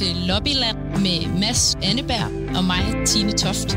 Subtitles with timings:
[0.00, 3.68] til Lobbyland med Mads Anneberg og mig, Tine Toft.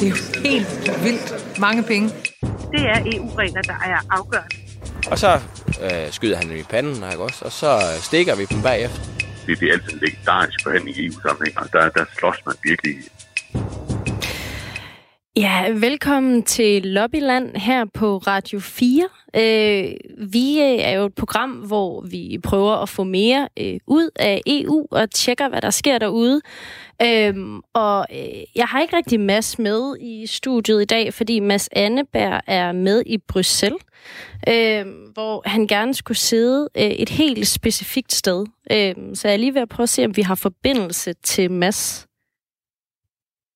[0.00, 2.08] Det er jo helt vildt mange penge.
[2.72, 4.56] Det er EU-regler, der er afgørende.
[5.10, 5.40] Og så
[5.84, 7.44] øh, skyder han dem i panden, ikke også?
[7.44, 9.00] og så stikker vi dem bagefter.
[9.46, 12.94] Det, det er altid en legendarisk forhandling i EU-sammenhæng, og der, der slås man virkelig
[15.36, 19.08] Ja, velkommen til Lobbyland her på Radio 4.
[19.36, 19.94] Øh,
[20.32, 24.40] vi øh, er jo et program, hvor vi prøver at få mere øh, ud af
[24.46, 26.40] EU og tjekker, hvad der sker derude.
[27.02, 31.68] Øhm, og øh, jeg har ikke rigtig Mads med i studiet i dag, fordi Mads
[31.72, 33.82] Anneberg er med i Bruxelles,
[34.48, 38.46] øh, hvor han gerne skulle sidde øh, et helt specifikt sted.
[38.72, 41.50] Øh, så jeg er lige ved at prøve at se, om vi har forbindelse til
[41.50, 42.06] Mads.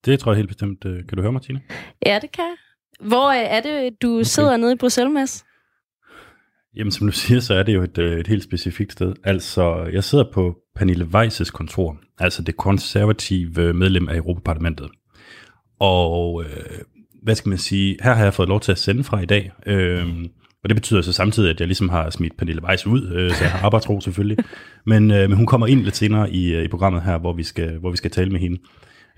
[0.04, 0.84] Det tror jeg helt bestemt.
[0.84, 1.60] Øh, kan du høre mig, Tine?
[2.06, 2.44] Ja, det kan
[3.00, 4.22] Hvor øh, er det, du okay.
[4.22, 5.44] sidder nede i Bruxelles, Mads?
[6.78, 9.14] Jamen, som du siger, så er det jo et, øh, et helt specifikt sted.
[9.24, 14.88] Altså, jeg sidder på Pernille Weiss' kontor, altså det konservative øh, medlem af Europaparlamentet.
[15.80, 16.78] Og øh,
[17.22, 19.52] hvad skal man sige, her har jeg fået lov til at sende fra i dag,
[19.66, 20.06] øh,
[20.62, 23.44] og det betyder så samtidig, at jeg ligesom har smidt Pernille Weiss ud, øh, så
[23.44, 24.44] jeg har arbejdsro selvfølgelig.
[24.86, 27.42] Men, øh, men hun kommer ind lidt senere i, øh, i programmet her, hvor vi
[27.42, 28.58] skal, hvor vi skal tale med hende.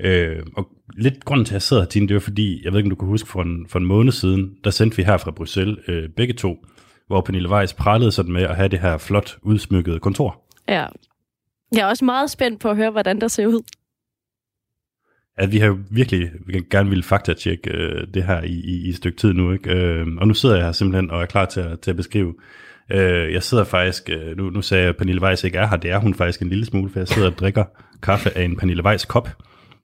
[0.00, 2.78] Øh, og lidt grunden til, at jeg sidder her, Tine, det var fordi, jeg ved
[2.78, 5.16] ikke, om du kan huske, for en, for en måned siden, der sendte vi her
[5.16, 6.56] fra Bruxelles øh, begge to,
[7.10, 10.42] hvor Pernille Weiss pralede sådan med at have det her flot udsmykkede kontor.
[10.68, 10.86] Ja.
[11.72, 13.62] Jeg er også meget spændt på at høre, hvordan der ser ud.
[15.40, 18.88] Ja, vi har jo virkelig vi gerne ville faktatjekke øh, det her i, i, i
[18.88, 19.70] et stykke tid nu, ikke?
[19.70, 22.34] Øh, og nu sidder jeg her simpelthen og er klar til at, til at beskrive.
[22.92, 25.76] Øh, jeg sidder faktisk, øh, nu, nu sagde jeg, at Pernille Weiss ikke er her,
[25.76, 27.64] det er hun faktisk en lille smule, for jeg sidder og drikker
[28.02, 29.28] kaffe af en Pernille Weiss kop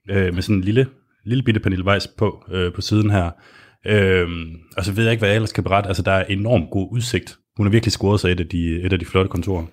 [0.09, 0.87] øh, med sådan en lille,
[1.23, 3.31] lille bitte Pernille Weiss på, øh, på siden her.
[3.87, 4.27] Øh,
[4.77, 5.87] og så ved jeg ikke, hvad jeg ellers skal berette.
[5.87, 7.37] Altså, der er enormt god udsigt.
[7.57, 9.65] Hun har virkelig scoret sig et af de, et af de flotte kontorer.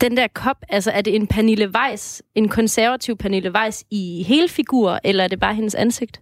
[0.00, 4.48] Den der kop, altså er det en Pernille Weiss, en konservativ Pernille Weiss i hele
[4.48, 6.20] figur, eller er det bare hendes ansigt?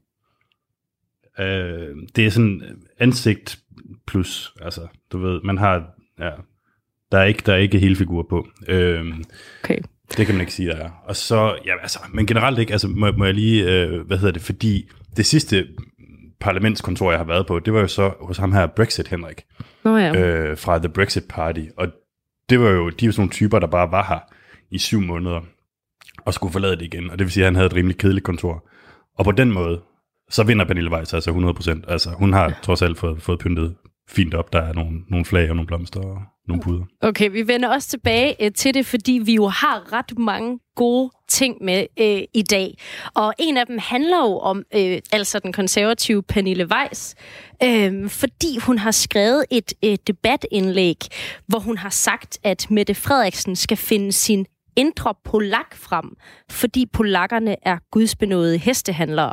[1.38, 2.62] Øh, det er sådan
[2.98, 3.58] ansigt
[4.06, 4.80] plus, altså,
[5.12, 5.84] du ved, man har,
[6.18, 6.30] ja,
[7.12, 8.48] der er ikke, der er ikke hele figur på.
[8.68, 9.04] Øh,
[9.64, 9.78] okay.
[10.16, 10.90] Det kan man ikke sige, der er.
[11.04, 14.32] Og så, ja, altså, men generelt ikke, altså, må, må jeg lige, øh, hvad hedder
[14.32, 15.68] det, fordi det sidste
[16.40, 19.44] parlamentskontor, jeg har været på, det var jo så hos ham her, Brexit Henrik,
[19.84, 20.16] oh, ja.
[20.16, 21.88] øh, fra The Brexit Party, og
[22.50, 24.20] det var jo, de var sådan nogle typer, der bare var her
[24.70, 25.40] i syv måneder,
[26.24, 28.24] og skulle forlade det igen, og det vil sige, at han havde et rimelig kedeligt
[28.24, 28.68] kontor.
[29.18, 29.80] Og på den måde,
[30.30, 31.90] så vinder Pernille Weiss altså 100%.
[31.92, 32.54] Altså, hun har ja.
[32.62, 33.76] trods alt fået, fået pyntet
[34.08, 34.52] fint op.
[34.52, 36.84] Der er nogle, nogle flag og nogle blomster og nogle puder.
[37.00, 41.10] Okay, vi vender også tilbage øh, til det, fordi vi jo har ret mange gode
[41.28, 42.78] ting med øh, i dag.
[43.14, 47.14] Og en af dem handler jo om øh, altså den konservative Pernille Weiss,
[47.62, 50.96] øh, fordi hun har skrevet et øh, debatindlæg,
[51.46, 56.16] hvor hun har sagt, at Mette Frederiksen skal finde sin indre polak frem,
[56.50, 59.32] fordi polakkerne er gudsbenåede hestehandlere.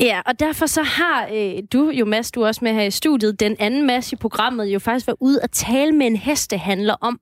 [0.00, 3.40] Ja, og derfor så har øh, du jo, Mads, du også med her i studiet,
[3.40, 7.20] den anden Mads i programmet, jo faktisk været ude og tale med en hestehandler om,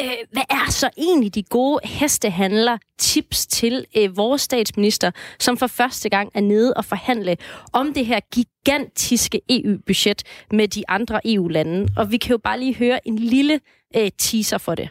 [0.00, 5.66] øh, hvad er så egentlig de gode hestehandler tips til øh, vores statsminister, som for
[5.66, 7.36] første gang er nede og forhandle
[7.72, 11.88] om det her gigantiske EU-budget med de andre EU-lande.
[11.96, 13.60] Og vi kan jo bare lige høre en lille
[13.96, 14.88] øh, teaser for det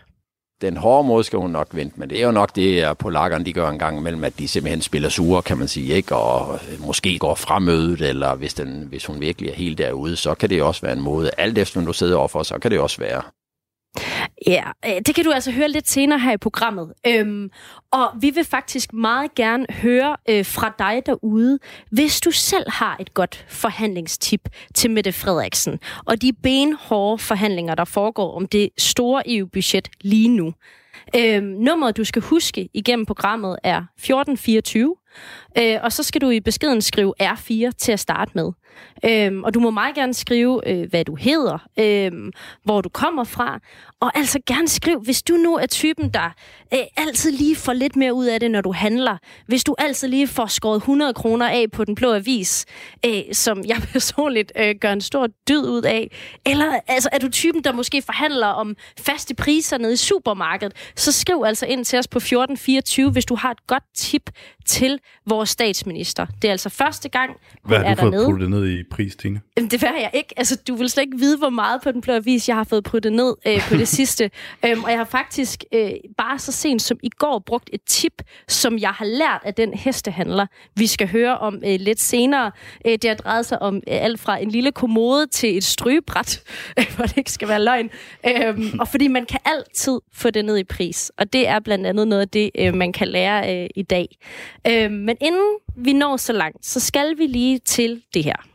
[0.64, 3.46] den hårde måde skal hun nok vente, men det er jo nok det, at polakkerne
[3.46, 6.16] de gør en gang imellem, at de simpelthen spiller sure, kan man sige, ikke?
[6.16, 10.34] og øh, måske går fremødet, eller hvis, den, hvis hun virkelig er helt derude, så
[10.34, 11.32] kan det også være en måde.
[11.38, 13.22] Alt efter, når du sidder overfor, så kan det også være.
[14.48, 16.94] Ja, øh, det kan du altså høre lidt senere her i programmet.
[17.08, 17.50] Øhm,
[17.92, 21.60] og vi vil faktisk meget gerne høre øh, fra dig derude,
[21.92, 27.86] hvis du selv har et godt forhandlingstip til Mette Frederiksen, og de benhårde forhandlinger, der
[27.86, 30.54] foregår om det store EU-budget lige nu.
[31.16, 34.96] Øhm, nummeret, du skal huske igennem programmet, er 1424.
[35.58, 38.52] Øh, og så skal du i beskeden skrive R4 til at starte med.
[39.06, 42.12] Øhm, og du må meget gerne skrive, øh, hvad du hedder, øh,
[42.64, 43.60] hvor du kommer fra,
[44.00, 46.30] og altså gerne skriv, hvis du nu er typen, der
[46.74, 49.18] øh, altid lige får lidt mere ud af det, når du handler.
[49.48, 52.66] Hvis du altid lige får skåret 100 kroner af på den blå avis,
[53.06, 56.12] øh, som jeg personligt øh, gør en stor dyd ud af.
[56.46, 61.12] Eller altså, er du typen, der måske forhandler om faste priser nede i supermarkedet, så
[61.12, 64.30] skriv altså ind til os på 1424, hvis du har et godt tip
[64.66, 66.26] til vores statsminister.
[66.42, 67.38] Det er altså første gang, hun
[67.70, 68.50] Hvad har er du fået dernede.
[68.50, 69.42] ned ned i pris, Tine?
[69.58, 70.34] Jamen, det vil jeg ikke.
[70.38, 72.84] Altså, du vil slet ikke vide, hvor meget på den blå avis, jeg har fået
[72.84, 74.32] puttet ned øh, på det sidste.
[74.66, 78.22] Øhm, og jeg har faktisk øh, bare så sent som i går brugt et tip,
[78.48, 80.46] som jeg har lært af den hestehandler,
[80.76, 82.52] vi skal høre om øh, lidt senere.
[82.88, 86.42] Øh, det har drejet sig om øh, alt fra en lille kommode til et strygebræt,
[86.96, 87.90] hvor det ikke skal være løgn.
[88.28, 91.12] Øhm, og fordi man kan altid få det ned i pris.
[91.18, 94.08] Og det er blandt andet noget af det, øh, man kan lære øh, i dag.
[94.68, 98.53] Øh, men inden vi når så langt, så skal vi lige til det her.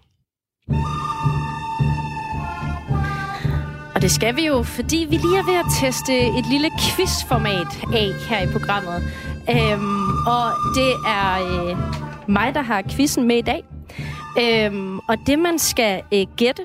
[3.94, 7.66] Og det skal vi jo, fordi vi lige er ved at teste et lille quizformat
[7.94, 9.02] af her i programmet.
[9.50, 10.44] Øhm, og
[10.74, 11.76] det er øh,
[12.28, 13.64] mig, der har quizzen med i dag.
[14.40, 16.62] Øhm, og det, man skal øh, gætte,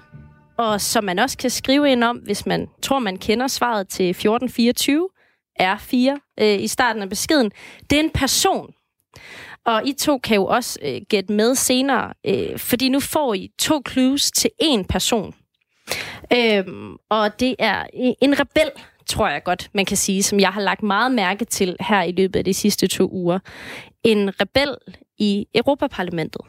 [0.57, 4.09] og som man også kan skrive ind om, hvis man tror, man kender svaret til
[4.09, 5.09] 1424,
[5.61, 7.51] R4 øh, i starten af beskeden,
[7.89, 8.73] det er en person.
[9.65, 13.51] Og I to kan jo også øh, gætte med senere, øh, fordi nu får I
[13.59, 15.35] to clues til én person.
[16.33, 18.71] Øhm, og det er øh, en rebel,
[19.07, 22.11] tror jeg godt, man kan sige, som jeg har lagt meget mærke til her i
[22.11, 23.39] løbet af de sidste to uger.
[24.03, 24.75] En rebel
[25.17, 26.41] i Europaparlamentet.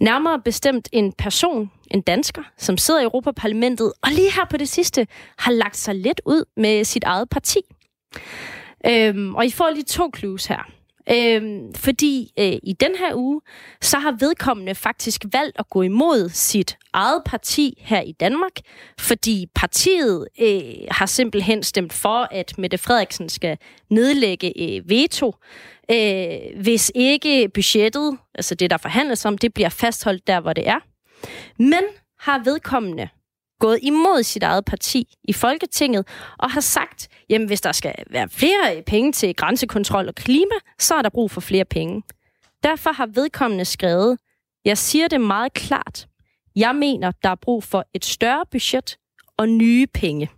[0.00, 4.68] Nærmere bestemt en person, en dansker, som sidder i Europaparlamentet, og lige her på det
[4.68, 5.06] sidste
[5.38, 7.60] har lagt sig lidt ud med sit eget parti.
[8.86, 10.79] Øhm, og I får lige to clues her.
[11.12, 13.40] Øhm, fordi øh, i den her uge,
[13.80, 18.52] så har vedkommende faktisk valgt at gå imod sit eget parti her i Danmark,
[18.98, 20.60] fordi partiet øh,
[20.90, 23.58] har simpelthen stemt for, at Mette Frederiksen skal
[23.90, 25.34] nedlægge øh, veto,
[25.90, 30.68] øh, hvis ikke budgettet, altså det der forhandles om, det bliver fastholdt der, hvor det
[30.68, 30.78] er.
[31.58, 31.82] Men
[32.20, 33.08] har vedkommende
[33.60, 36.08] gået imod sit eget parti i Folketinget
[36.38, 40.94] og har sagt, jamen hvis der skal være flere penge til grænsekontrol og klima, så
[40.94, 42.02] er der brug for flere penge.
[42.62, 44.18] Derfor har vedkommende skrevet,
[44.64, 46.06] jeg siger det meget klart,
[46.56, 48.98] jeg mener, der er brug for et større budget
[49.36, 50.30] og nye penge.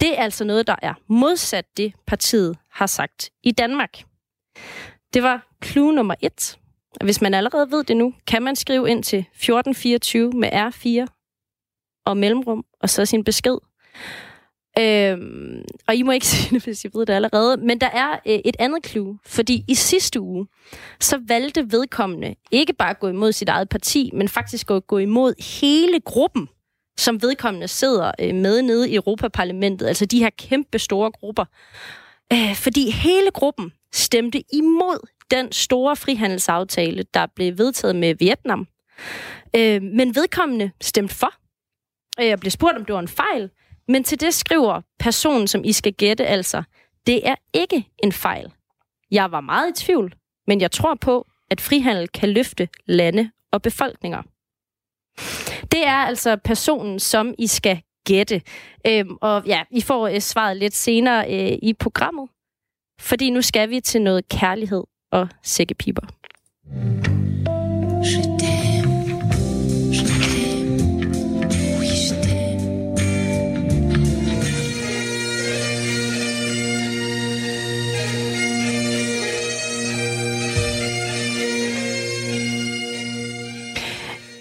[0.00, 4.04] Det er altså noget, der er modsat det, partiet har sagt i Danmark.
[5.14, 6.58] Det var clue nummer et.
[7.04, 11.13] Hvis man allerede ved det nu, kan man skrive ind til 1424 med R4
[12.04, 13.56] og mellemrum, og så sin besked.
[14.78, 17.56] Øhm, og I må ikke sige det, hvis I ved det allerede.
[17.56, 20.46] Men der er øh, et andet clue, fordi i sidste uge,
[21.00, 24.98] så valgte vedkommende ikke bare at gå imod sit eget parti, men faktisk at gå
[24.98, 26.48] imod hele gruppen,
[26.98, 31.44] som vedkommende sidder øh, med nede i Europaparlamentet, altså de her kæmpe store grupper.
[32.32, 38.66] Øh, fordi hele gruppen stemte imod den store frihandelsaftale, der blev vedtaget med Vietnam.
[39.56, 41.43] Øh, men vedkommende stemte for.
[42.18, 43.50] Og jeg blev spurgt, om det var en fejl,
[43.88, 46.62] men til det skriver personen, som I skal gætte altså,
[47.06, 48.52] det er ikke en fejl.
[49.10, 50.14] Jeg var meget i tvivl,
[50.46, 54.22] men jeg tror på, at frihandel kan løfte lande og befolkninger.
[55.72, 58.42] Det er altså personen, som I skal gætte.
[58.86, 62.28] Øhm, og ja, I får øh, svaret lidt senere øh, i programmet,
[63.00, 66.02] fordi nu skal vi til noget kærlighed og sækkepiber.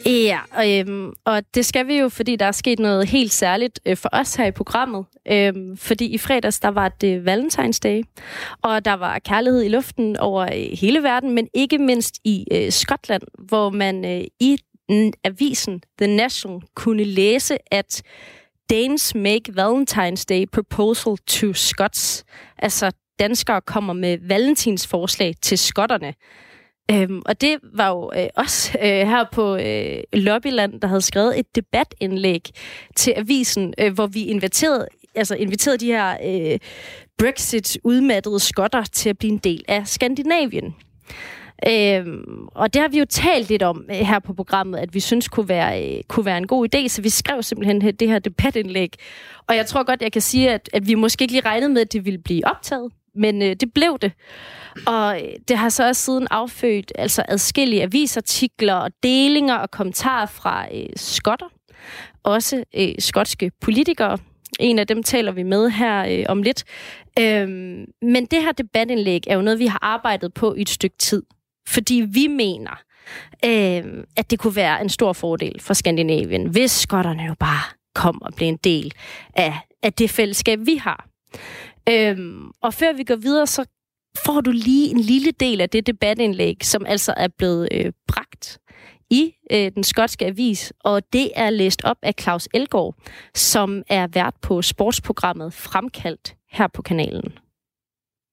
[0.05, 3.97] Ja, øhm, og det skal vi jo, fordi der er sket noget helt særligt øh,
[3.97, 5.05] for os her i programmet.
[5.31, 8.03] Øhm, fordi i fredags, der var det Valentine's Day,
[8.61, 12.71] og der var kærlighed i luften over øh, hele verden, men ikke mindst i øh,
[12.71, 14.57] Skotland, hvor man øh, i
[15.23, 18.03] avisen The National kunne læse, at
[18.69, 22.25] Danes make Valentine's Day proposal to Scots.
[22.57, 26.13] Altså, danskere kommer med valentinsforslag til skotterne.
[26.91, 31.39] Øhm, og det var jo øh, også øh, her på øh, Lobbyland, der havde skrevet
[31.39, 32.49] et debatindlæg
[32.95, 36.59] til avisen, øh, hvor vi inviterede, altså inviterede de her øh,
[37.17, 40.75] Brexit-udmattede skotter til at blive en del af Skandinavien.
[41.67, 44.99] Øhm, og det har vi jo talt lidt om øh, her på programmet, at vi
[44.99, 48.19] synes kunne være, øh, kunne være en god idé, så vi skrev simpelthen det her
[48.19, 48.93] debatindlæg.
[49.47, 51.81] Og jeg tror godt, jeg kan sige, at, at vi måske ikke lige regnede med,
[51.81, 54.11] at det ville blive optaget, men øh, det blev det.
[54.87, 60.25] Og øh, det har så også siden affødt altså adskillige avisartikler og delinger og kommentarer
[60.25, 61.45] fra øh, skotter.
[62.23, 64.17] Også øh, skotske politikere.
[64.59, 66.63] En af dem taler vi med her øh, om lidt.
[67.19, 70.97] Øhm, men det her debatindlæg er jo noget, vi har arbejdet på i et stykke
[70.97, 71.23] tid.
[71.67, 72.81] Fordi vi mener,
[73.45, 77.63] øh, at det kunne være en stor fordel for Skandinavien, hvis skotterne jo bare
[77.95, 78.93] kom og blev en del
[79.35, 79.53] af,
[79.83, 81.07] af det fællesskab, vi har.
[81.89, 83.65] Øhm, og før vi går videre, så
[84.25, 88.59] får du lige en lille del af det debatindlæg, som altså er blevet øh, bragt
[89.09, 92.95] i øh, den skotske avis, og det er læst op af Claus Elgård,
[93.35, 97.31] som er vært på sportsprogrammet Fremkaldt her på kanalen.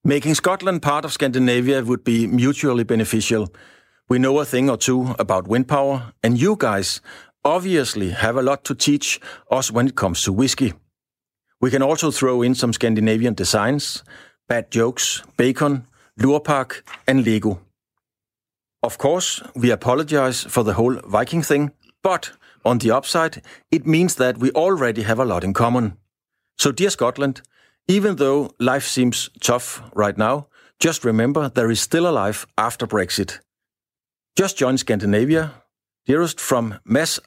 [0.05, 3.47] Making Scotland part of Scandinavia would be mutually beneficial.
[4.11, 7.03] We know a thing or two about wind power, and you guys
[7.45, 9.21] obviously have a lot to teach
[9.59, 10.73] us when it comes to whiskey.
[11.61, 14.03] We can also throw in some Scandinavian designs,
[14.49, 15.85] bad jokes, bacon,
[16.19, 17.61] Lurpak, and Lego.
[18.83, 22.33] Of course, we apologize for the whole Viking thing, but
[22.65, 25.99] on the upside, it means that we already have a lot in common.
[26.59, 27.43] So, dear Scotland,
[27.89, 30.47] even though life seems tough right now,
[30.79, 33.41] just remember there is still a life after Brexit.
[34.35, 35.53] Just join Scandinavia.
[36.07, 37.21] Dearest from Mads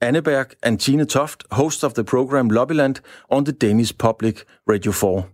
[0.00, 5.28] Anneberg and Tine Toft, hosts of the program Lobbyland on the Danish Public Radio 4.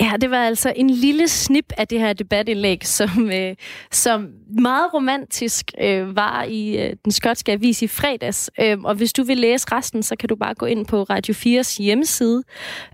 [0.00, 3.56] Ja, det var altså en lille snip af det her debatindlæg, som, øh,
[3.90, 4.28] som
[4.60, 8.50] meget romantisk øh, var i øh, den skotske avis i fredags.
[8.60, 11.34] Øhm, og hvis du vil læse resten, så kan du bare gå ind på Radio
[11.34, 12.42] 4's hjemmeside.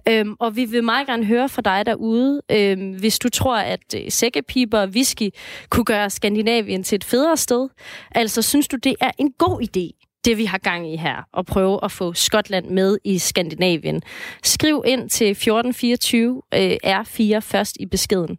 [0.09, 3.95] Øhm, og vi vil meget gerne høre fra dig derude, øhm, hvis du tror, at
[3.97, 5.31] øh, sækkepiber og whisky
[5.71, 7.69] kunne gøre Skandinavien til et federe sted.
[8.11, 11.47] Altså, synes du, det er en god idé det, vi har gang i her, og
[11.47, 14.03] prøve at få Skotland med i Skandinavien.
[14.43, 18.39] Skriv ind til 1424 øh, R4 først i beskeden.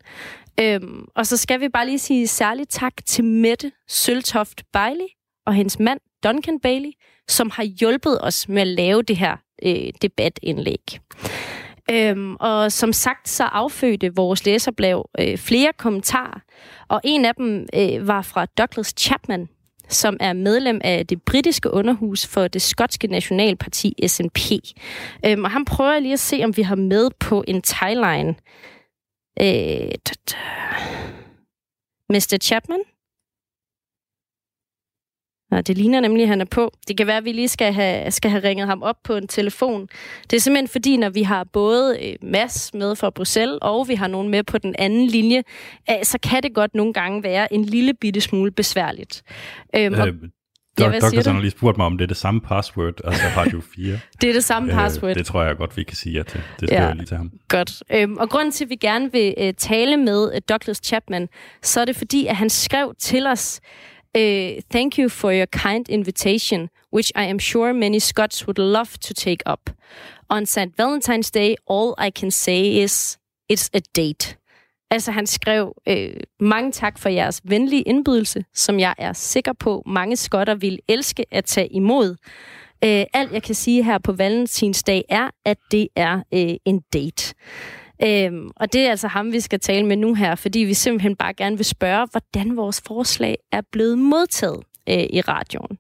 [0.60, 5.08] Øhm, og så skal vi bare lige sige særligt tak til Mette Søltoft Bailey
[5.46, 6.92] og hendes mand Duncan Bailey,
[7.28, 11.00] som har hjulpet os med at lave det her øh, debatindlæg.
[11.92, 16.40] Øhm, og som sagt, så affødte vores læserblav øh, flere kommentarer,
[16.88, 19.48] og en af dem øh, var fra Douglas Chapman,
[19.90, 24.40] som er medlem af det britiske underhus for det skotske nationalparti SNP.
[25.26, 28.36] Øhm, og han prøver lige at se, om vi har med på en timeline.
[29.42, 29.92] Øh,
[32.10, 32.38] Mr.
[32.42, 32.80] Chapman?
[35.52, 36.72] Nå, det ligner nemlig, at han er på.
[36.88, 39.28] Det kan være, at vi lige skal have, skal have ringet ham op på en
[39.28, 39.88] telefon.
[40.30, 43.96] Det er simpelthen fordi, når vi har både øh, Mads med fra Bruxelles, og vi
[43.96, 45.44] har nogen med på den anden linje,
[45.90, 49.24] øh, så kan det godt nogle gange være en lille bitte smule besværligt.
[49.76, 50.08] Øhm, øh, og,
[50.80, 51.32] ja, Dr.
[51.32, 54.00] har lige spurgt mig, om det er det samme password, altså Radio 4.
[54.22, 55.16] det er det samme øh, password.
[55.16, 56.42] Det tror jeg godt, vi kan sige ja til.
[56.60, 57.32] Det skal ja, jeg lige til ham.
[57.48, 57.84] Godt.
[57.94, 61.28] Øhm, og grunden til, at vi gerne vil øh, tale med øh, Douglas Chapman,
[61.62, 63.62] så er det fordi, at han skrev til os,
[64.16, 68.98] Uh, thank you for your kind invitation, which I am sure many Scots would love
[69.02, 69.70] to take up.
[70.30, 70.74] On St.
[70.78, 73.18] Valentine's Day, all I can say is,
[73.50, 74.38] it's a date.
[74.92, 79.84] Altså han skrev, øh, mange tak for jeres venlige indbydelse, som jeg er sikker på,
[79.86, 82.16] mange skotter vil elske at tage imod.
[82.84, 87.34] Øh, alt jeg kan sige her på Valentinsdag er, at det er øh, en date.
[88.04, 91.16] Øhm, og det er altså ham, vi skal tale med nu her, fordi vi simpelthen
[91.16, 95.78] bare gerne vil spørge, hvordan vores forslag er blevet modtaget øh, i radioen.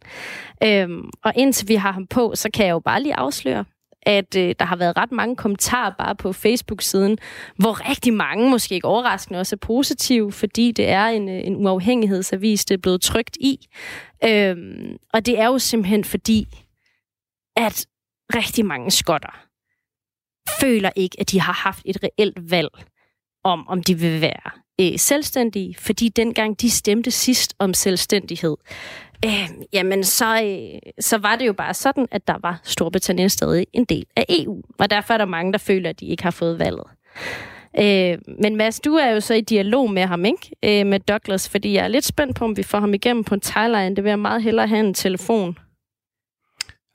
[0.63, 3.65] Øhm, og indtil vi har ham på, så kan jeg jo bare lige afsløre,
[4.01, 7.17] at øh, der har været ret mange kommentarer bare på Facebook-siden,
[7.57, 11.55] hvor rigtig mange, måske ikke overraskende, også er positive, fordi det er en, øh, en
[11.55, 13.67] uafhængighedsavis, det er blevet trygt i.
[14.24, 16.48] Øhm, og det er jo simpelthen fordi,
[17.55, 17.86] at
[18.36, 19.45] rigtig mange skotter
[20.62, 22.70] føler ikke, at de har haft et reelt valg
[23.44, 28.56] om, om de vil være øh, selvstændige, fordi dengang de stemte sidst om selvstændighed,
[29.25, 33.68] øh, jamen så, øh, så var det jo bare sådan, at der var Storbritannien stadig
[33.74, 36.32] en del af EU, og derfor er der mange, der føler, at de ikke har
[36.32, 36.88] fået valget.
[37.80, 40.52] Øh, men Mads, du er jo så i dialog med ham, ikke?
[40.64, 43.36] Øh, med Douglas, fordi jeg er lidt spændt på, om vi får ham igennem på
[43.36, 43.96] en timeline.
[43.96, 45.58] Det vil jeg meget hellere have en telefon.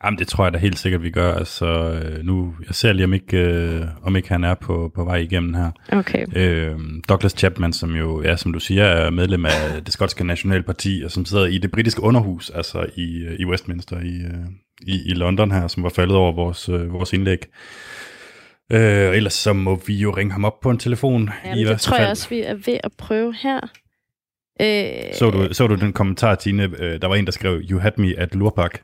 [0.05, 1.35] Jamen, det tror jeg da helt sikkert, vi gør.
[1.35, 5.05] Altså, øh, nu, jeg ser lige, om ikke, øh, om ikke han er på, på
[5.05, 5.71] vej igennem her.
[5.93, 6.27] Okay.
[6.37, 6.79] Øh,
[7.09, 11.11] Douglas Chapman, som jo, ja, som du siger, er medlem af det skotske nationalparti, og
[11.11, 14.47] som sidder i det britiske underhus, altså i, i Westminster i, øh,
[14.87, 17.47] i, i London her, som var faldet over vores, øh, vores indlæg.
[18.73, 21.31] Øh, ellers så må vi jo ringe ham op på en telefon.
[21.57, 22.03] I det tror fald.
[22.03, 23.61] jeg også, vi er ved at prøve her.
[24.61, 26.63] Øh, så, du, så du den kommentar, Tine?
[26.79, 28.81] Øh, der var en, der skrev, You had me at Lurpak.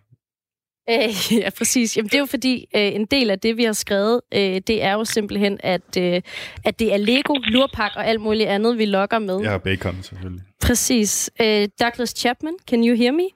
[0.91, 1.97] Øh, ja, præcis.
[1.97, 4.83] Jamen, det er jo fordi, øh, en del af det, vi har skrevet, øh, det
[4.83, 6.23] er jo simpelthen, at, øh,
[6.65, 9.41] at det er Lego, lurpak og alt muligt andet, vi lokker med.
[9.41, 10.45] Ja, bacon selvfølgelig.
[10.63, 11.31] Præcis.
[11.43, 13.27] Øh, Douglas Chapman, can you hear me?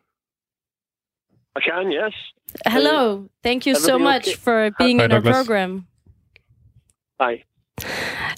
[1.57, 2.15] I can, yes.
[2.67, 3.27] Hello.
[3.45, 4.37] Thank you so much okay?
[4.45, 5.37] for being Hi, in Douglas.
[5.37, 5.87] our program.
[7.21, 7.45] Hi.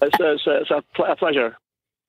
[0.02, 0.82] It's, it's, it's a
[1.18, 1.56] pleasure.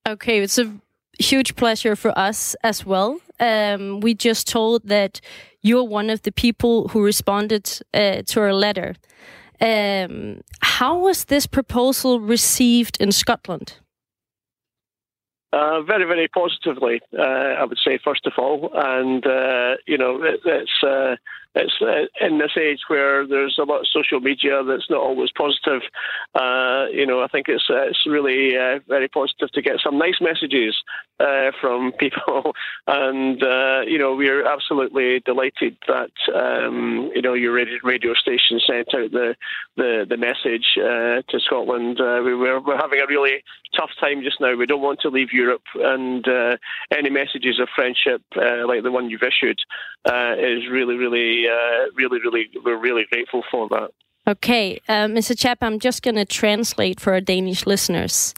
[0.07, 0.74] Okay, it's a
[1.19, 3.19] huge pleasure for us as well.
[3.39, 5.22] Um, we just told that
[5.63, 8.96] you're one of the people who responded uh, to our letter.
[9.60, 13.79] Um, how was this proposal received in Scotland?
[15.53, 17.00] uh, very, very positively.
[17.17, 17.22] Uh,
[17.62, 21.15] I would say first of all, and uh, you know, it, it's uh,
[21.55, 25.29] it's uh, in this age where there's a lot of social media that's not always
[25.31, 25.81] positive.
[26.33, 30.00] Uh, you know, I think it's uh, it's really uh, very positive to get some
[30.00, 30.75] nice messages
[31.19, 32.55] uh, from people,
[32.88, 33.39] and
[33.88, 39.36] you know, we're absolutely delighted that um, you know your radio, station sent out the
[39.77, 42.00] the, the message to Scotland.
[42.00, 43.43] We, we're, we're having a really
[43.75, 44.55] tough time just now.
[44.55, 46.25] We don't want to leave Europe, and
[46.91, 49.60] any messages of friendship like the one you've issued
[50.05, 53.90] is really, really, uh, really, really, we're really grateful for that.
[54.26, 55.34] Okay, uh, Mr.
[55.38, 58.34] Chap, I'm just going to translate for our Danish listeners.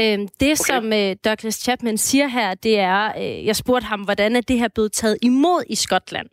[0.00, 0.54] Øhm, det, okay.
[0.54, 4.58] som øh, Douglas Chapman siger her, det er, øh, jeg spurgte ham, hvordan er det
[4.58, 6.28] her blevet taget imod i Skotland?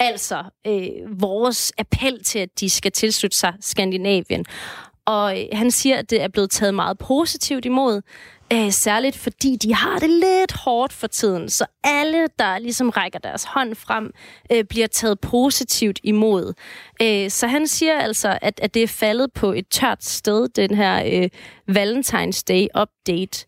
[0.00, 4.44] Altså øh, vores appel til, at de skal tilslutte sig Skandinavien.
[5.06, 8.02] Og han siger, at det er blevet taget meget positivt imod,
[8.52, 11.48] øh, særligt fordi de har det lidt hårdt for tiden.
[11.48, 14.10] Så alle, der ligesom rækker deres hånd frem,
[14.52, 16.54] øh, bliver taget positivt imod.
[17.02, 20.74] Øh, så han siger altså, at, at det er faldet på et tørt sted, den
[20.74, 21.28] her øh,
[21.76, 23.46] Valentine's Day update.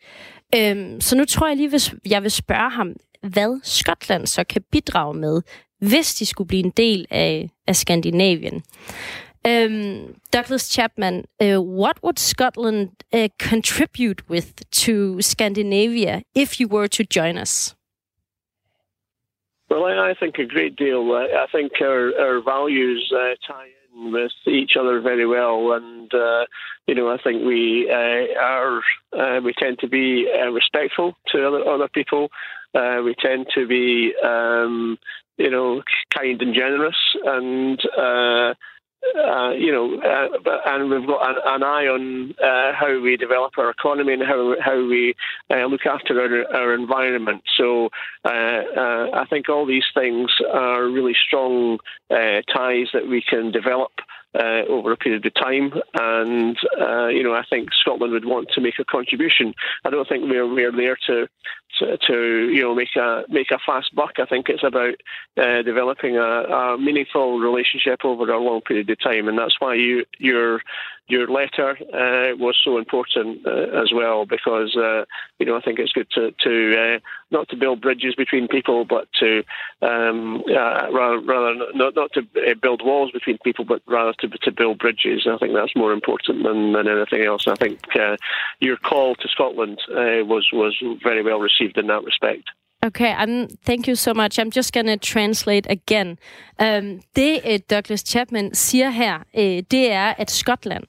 [0.57, 2.89] Øh, så nu tror jeg lige, hvis jeg vil spørge ham,
[3.23, 5.43] hvad Skotland så kan bidrage med,
[5.81, 8.63] hvis de skulle blive en del af, af Skandinavien.
[9.45, 16.89] Um, Douglas Chapman, uh, what would Scotland uh, contribute with to Scandinavia if you were
[16.89, 17.75] to join us?
[19.69, 21.13] Well, I, think a great deal.
[21.13, 26.13] Uh, I think our, our values uh, tie in with each other very well, and
[26.15, 26.45] uh,
[26.87, 28.83] you know, I think we uh, are
[29.43, 32.29] we tend to be respectful to other other people.
[32.73, 34.99] we tend to be, um,
[35.39, 35.83] you know,
[36.15, 37.81] kind and generous, and
[39.17, 40.29] uh, you know, uh,
[40.67, 44.57] and we've got an, an eye on uh, how we develop our economy and how
[44.61, 45.15] how we
[45.51, 47.43] uh, look after our, our environment.
[47.57, 47.91] So
[48.25, 48.29] uh,
[49.15, 51.79] I think all these things are really strong
[52.11, 53.93] ties that we can develop
[54.35, 55.73] uh, over a period of time.
[55.95, 59.55] And uh, you know, I think Scotland would want to make a contribution.
[59.85, 61.29] I don't think we're we're there to
[61.79, 64.13] to, to you know make a make a fast buck.
[64.19, 64.95] I think it's about
[65.37, 69.75] uh, developing a, a, meaningful relationship over a long period of time, and that's why
[69.75, 70.61] you your
[71.09, 75.05] your letter uh, was so important uh, as well because uh,
[75.39, 79.09] you know I think it's good to to not to build bridges between people, but
[79.21, 79.45] to
[79.83, 82.23] um, rather rather not not to
[82.61, 85.27] build walls between people, but rather to to build bridges.
[85.31, 87.47] I think that's more important than, than anything else.
[87.47, 87.81] I think
[88.61, 92.49] your call to Scotland was was very well received in that respect.
[92.85, 94.39] Okay, I'm, thank you so much.
[94.39, 96.19] I'm just going to translate again.
[96.59, 100.85] Um, det uh, Douglas Chapman siger her, uh, det er, at Skotland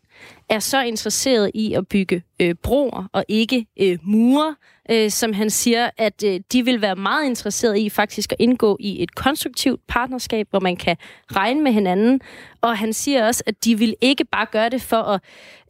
[0.49, 4.55] er så interesseret i at bygge øh, broer og ikke øh, mure,
[4.91, 8.77] øh, som han siger, at øh, de vil være meget interesseret i faktisk at indgå
[8.79, 10.97] i et konstruktivt partnerskab, hvor man kan
[11.31, 12.21] regne med hinanden.
[12.61, 15.21] Og han siger også, at de vil ikke bare gøre det for at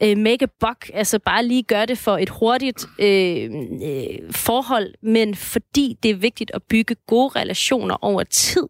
[0.03, 3.49] øh, make a buck, altså bare lige gøre det for et hurtigt øh,
[3.83, 8.67] øh, forhold, men fordi det er vigtigt at bygge gode relationer over tid.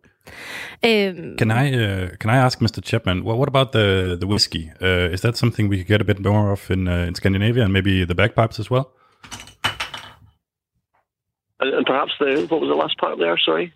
[0.84, 2.84] Um, can I uh, can I ask Mr.
[2.84, 4.72] Chapman what, what about the the whiskey?
[4.82, 7.64] Uh, is that something we could get a bit more of in uh, in Scandinavia
[7.64, 8.92] and maybe the bagpipes as well?
[11.60, 13.38] And, and perhaps the what was the last part there?
[13.38, 13.74] Sorry.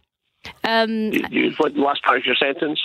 [0.64, 2.80] Um, you, you, what the last part of your sentence?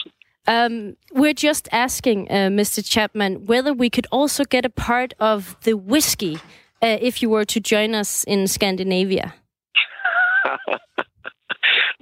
[0.46, 2.84] Um, we're just asking, uh, Mr.
[2.84, 6.36] Chapman, whether we could also get a part of the whiskey
[6.82, 9.34] uh, if you were to join us in Scandinavia.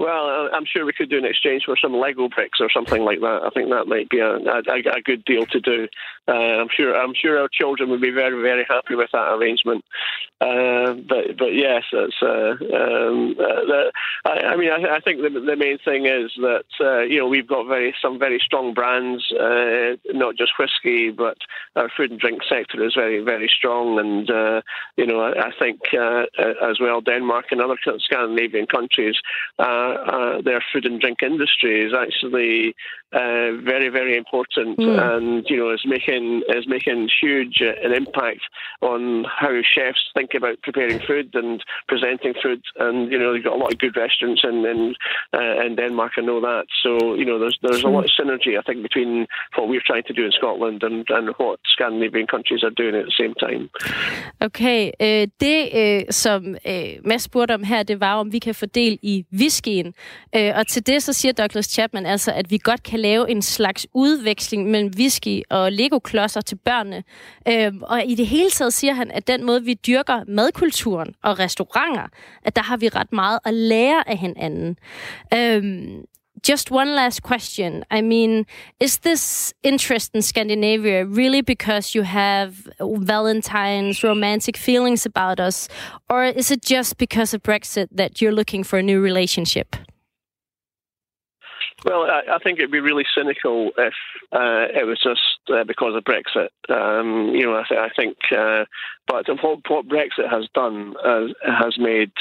[0.02, 3.20] Well, I'm sure we could do an exchange for some Lego bricks or something like
[3.20, 3.42] that.
[3.46, 5.86] I think that might be a, a, a good deal to do.
[6.26, 9.84] Uh, I'm sure I'm sure our children would be very very happy with that arrangement.
[10.40, 13.92] Uh, but but yes, that's uh, um, uh, the,
[14.24, 17.28] I, I, mean I, I, think the, the main thing is that uh, you know
[17.28, 21.38] we've got very some very strong brands, uh, not just whiskey, but
[21.76, 24.28] our food and drink sector is very very strong, and
[24.96, 29.14] you know I, I think as well Denmark and other Scandinavian countries
[29.60, 29.91] uh,
[30.44, 32.74] their food and drink industry is actually
[33.12, 35.14] uh, very, very important, mm.
[35.14, 38.40] and you know is making is making huge uh, an impact
[38.80, 42.62] on how chefs think about preparing food and presenting food.
[42.78, 44.94] And you know, you've got a lot of good restaurants in in,
[45.34, 46.12] uh, in Denmark.
[46.16, 46.64] I know that.
[46.82, 49.26] So you know, there's there's a lot of synergy I think between
[49.56, 53.06] what we're trying to do in Scotland and and what Scandinavian countries are doing at
[53.10, 53.68] the same time.
[54.40, 58.54] Okay, øh, det øh, som øh, Mads spurgte om her, det var om vi kan
[58.54, 59.94] fordele i whiskyen whiskyen.
[60.36, 63.42] Øh, og til det så siger Douglas Chapman altså, at vi godt kan lave en
[63.42, 67.04] slags udveksling mellem whisky og Lego-klodser til børnene.
[67.48, 71.38] Øh, og i det hele taget siger han, at den måde, vi dyrker madkulturen og
[71.38, 72.08] restauranter,
[72.44, 74.76] at der har vi ret meget at lære af hinanden.
[75.34, 75.62] Øh,
[76.42, 77.84] just one last question.
[77.90, 78.46] I mean,
[78.80, 85.68] is this interest in Scandinavia really because you have Valentine's romantic feelings about us,
[86.10, 89.76] or is it just because of Brexit that you're looking for a new relationship?
[91.84, 93.94] Well, I, I think it'd be really cynical if
[94.32, 95.20] uh, it was just
[95.52, 96.50] uh, because of Brexit.
[96.68, 98.64] Um, you know, I, th- I think, uh,
[99.08, 102.12] but what, what Brexit has done uh, has made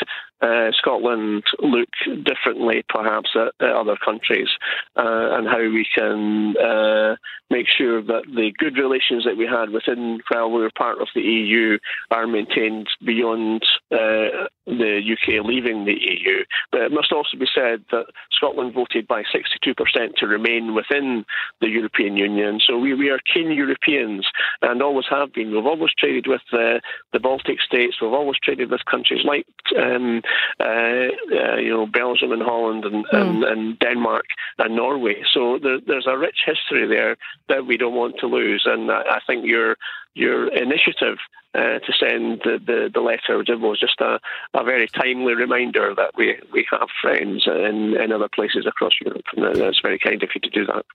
[0.42, 1.90] uh, Scotland look
[2.24, 4.50] differently, perhaps, at, at other countries,
[4.96, 7.16] uh, and how we can uh,
[7.52, 11.10] make sure that the good relations that we had within while we were part of
[11.14, 11.78] the EU
[12.10, 16.44] are maintained beyond uh, the UK leaving the EU.
[16.72, 21.26] But it must also be said that Scotland voted by 62% to remain within
[21.60, 22.60] the European Union.
[22.66, 24.26] So we, we are keen Europeans
[24.62, 25.52] and always have been.
[25.52, 26.82] We've always traded with the
[27.20, 27.98] Baltic states.
[28.02, 29.46] We've always traded with countries like
[29.78, 30.22] um,
[30.60, 33.14] you know Belgium and Holland and, mm.
[33.14, 34.26] and, and, Denmark
[34.58, 35.24] and Norway.
[35.34, 37.18] So there, there's a rich history there
[37.50, 38.64] that we don't want to lose.
[38.66, 39.78] And I, I think your
[40.14, 41.18] your initiative
[41.54, 44.20] uh, to send the, the, the letter was just a,
[44.54, 49.26] a very timely reminder that we, we have friends in, in other places across Europe.
[49.36, 50.86] And it's very kind of you to do that.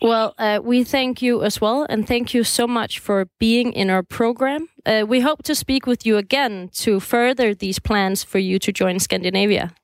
[0.00, 1.86] Well, uh, we thank you as well.
[1.88, 4.68] And thank you so much for being in our program.
[4.86, 8.72] Uh, we hope to speak with you again to further these plans for you to
[8.72, 9.74] join Scandinavia.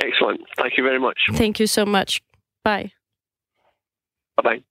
[0.00, 0.40] Excellent.
[0.56, 1.18] Thank you very much.
[1.32, 2.22] Thank you so much.
[2.64, 2.92] Bye.
[4.36, 4.62] Bye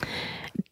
[0.00, 0.16] bye.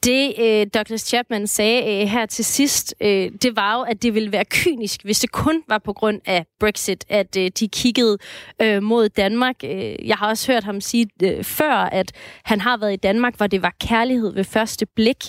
[0.05, 4.15] Det øh, Douglas Chapman sagde øh, her til sidst, øh, det var jo, at det
[4.15, 8.19] ville være kynisk, hvis det kun var på grund af Brexit, at øh, de kiggede
[8.63, 9.57] øh, mod Danmark.
[9.65, 12.13] Øh, jeg har også hørt ham sige øh, før, at
[12.45, 15.25] han har været i Danmark, hvor det var kærlighed ved første blik,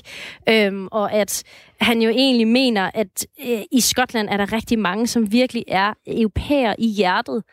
[0.50, 1.44] øh, og at
[1.82, 5.94] han jo egentlig mener, at øh, i Skotland er der rigtig mange, som virkelig er
[6.08, 7.44] europæer i hjertet,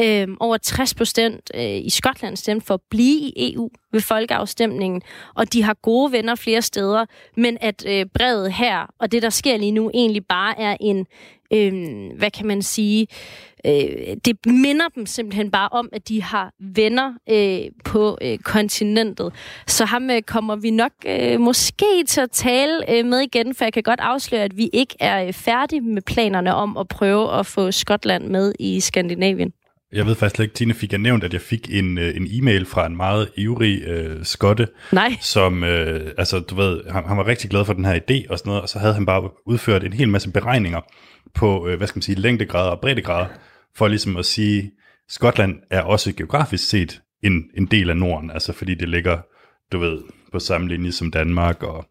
[0.00, 5.02] Øh, over 60 procent øh, i Skotland stemte for at blive i EU ved folkeafstemningen,
[5.34, 7.06] og de har gode venner flere steder,
[7.36, 11.06] men at øh, brevet her, og det der sker lige nu, egentlig bare er en,
[11.52, 11.72] øh,
[12.18, 13.06] hvad kan man sige,
[13.66, 19.32] øh, det minder dem simpelthen bare om, at de har venner øh, på øh, kontinentet.
[19.66, 23.64] Så ham øh, kommer vi nok øh, måske til at tale øh, med igen, for
[23.64, 27.38] jeg kan godt afsløre, at vi ikke er øh, færdige med planerne om at prøve
[27.38, 29.52] at få Skotland med i Skandinavien.
[29.92, 32.66] Jeg ved faktisk ikke, Tine fik jeg nævnt, at jeg fik en, øh, en e-mail
[32.66, 35.16] fra en meget ivrig øh, skotte, Nej.
[35.20, 38.38] som, øh, altså du ved, han, han var rigtig glad for den her idé og
[38.38, 40.80] sådan noget, og så havde han bare udført en hel masse beregninger
[41.34, 43.26] på, øh, hvad skal man sige, længdegrader og breddegrader,
[43.76, 44.70] for ligesom at sige,
[45.08, 49.18] Skotland er også geografisk set en, en del af Norden, altså fordi det ligger,
[49.72, 49.98] du ved,
[50.32, 51.84] på samme linje som Danmark og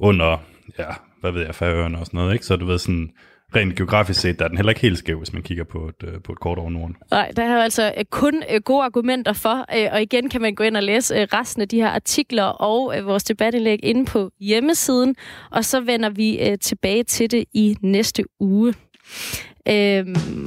[0.00, 0.44] under,
[0.78, 0.86] ja,
[1.20, 2.46] hvad ved jeg, Færøerne og sådan noget, ikke?
[2.46, 3.10] Så du ved sådan,
[3.56, 6.08] rent geografisk set, der er den heller ikke helt skæv, hvis man kigger på et,
[6.08, 6.96] øh, på et kort over Norden.
[7.10, 10.64] Nej, der er altså øh, kun øh, gode argumenter for, og igen kan man gå
[10.64, 15.16] ind og læse resten af de her artikler og vores debatindlæg inde på hjemmesiden,
[15.50, 18.74] og så vender vi tilbage til det i næste uge.
[19.68, 20.46] Øhm.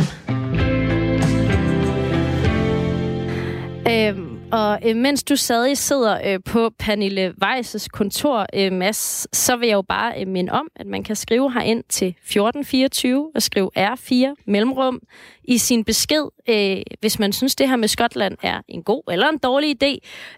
[3.90, 4.35] Øhm.
[4.56, 9.68] Og øh, mens du stadig sidder øh, på Pernille Weiss' kontor, øh, Mads, så vil
[9.68, 13.72] jeg jo bare øh, minde om, at man kan skrive herind til 1424 og skrive
[13.78, 15.00] R4 mellemrum
[15.44, 19.30] i sin besked, øh, hvis man synes, det her med Skotland er en god eller
[19.30, 19.98] en dårlig idé.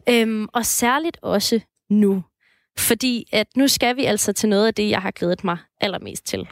[0.09, 2.23] Øh, og særligt også nu.
[2.77, 6.25] Fordi at nu skal vi altså til noget af det, jeg har glædet mig allermest
[6.25, 6.47] til.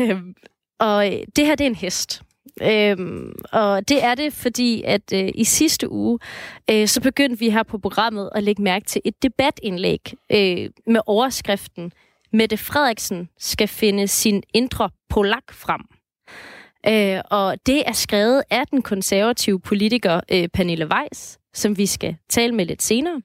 [0.00, 0.34] Øhm,
[0.80, 2.22] og øh, det her, det er en hest.
[2.62, 6.18] Øhm, og det er det, fordi at øh, i sidste uge,
[6.70, 11.00] øh, så begyndte vi her på programmet at lægge mærke til et debatindlæg øh, med
[11.06, 11.92] overskriften
[12.32, 15.80] Mette Frederiksen skal finde sin indre polak frem.
[16.86, 22.16] Øh, og det er skrevet af den konservative politiker øh, Pernille Weiss, som vi skal
[22.28, 23.22] tale med lidt senere.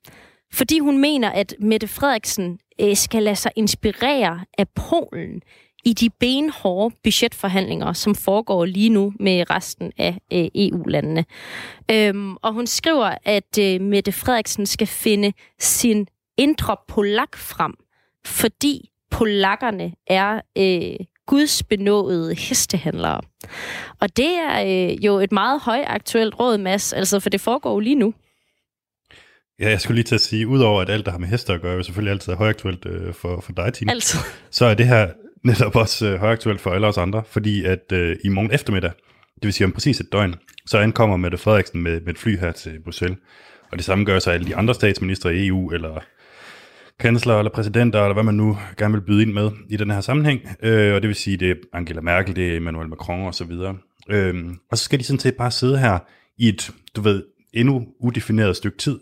[0.53, 5.41] Fordi hun mener, at Mette Frederiksen øh, skal lade sig inspirere af Polen
[5.87, 11.25] i de benhårde budgetforhandlinger, som foregår lige nu med resten af øh, EU-landene.
[11.91, 17.73] Øhm, og hun skriver, at øh, Mette Frederiksen skal finde sin indre polak frem,
[18.25, 23.21] fordi polakkerne er øh, gudsbenåede hestehandlere.
[23.99, 27.79] Og det er øh, jo et meget højaktuelt råd, Mads, altså for det foregår jo
[27.79, 28.13] lige nu.
[29.59, 31.61] Ja, jeg skulle lige til at sige, udover at alt, der har med hester at
[31.61, 33.91] gøre, er selvfølgelig altid højaktuelt øh, for, for dig, Tine.
[33.91, 34.19] Altid.
[34.49, 35.07] Så er det her
[35.43, 38.91] netop også øh, højaktuelt for alle os andre, fordi at øh, i morgen eftermiddag,
[39.35, 42.37] det vil sige om præcis et døgn, så ankommer Mette Frederiksen med, med et fly
[42.37, 43.17] her til Bruxelles.
[43.71, 45.99] Og det samme gør sig alle de andre statsminister i EU, eller
[46.99, 50.01] kansler eller præsidenter, eller hvad man nu gerne vil byde ind med i den her
[50.01, 50.41] sammenhæng.
[50.63, 53.45] Øh, og det vil sige, det er Angela Merkel, det er Emmanuel Macron og så
[53.45, 53.77] videre.
[54.09, 54.35] Øh,
[54.71, 55.99] og så skal de sådan set bare sidde her
[56.37, 57.23] i et, du ved,
[57.53, 58.99] endnu udefineret stykke tid,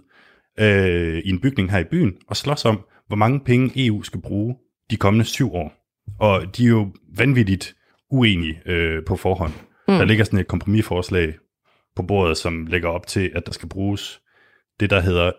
[0.60, 4.22] øh, i en bygning her i byen, og slås om, hvor mange penge EU skal
[4.22, 4.56] bruge
[4.90, 5.85] de kommende syv år.
[6.20, 7.76] Og de er jo vanvittigt
[8.12, 9.54] uenige øh, på forhånd.
[9.88, 9.94] Mm.
[9.94, 11.34] Der ligger sådan et kompromisforslag
[11.96, 14.22] på bordet, som lægger op til, at der skal bruges
[14.80, 15.32] det, der hedder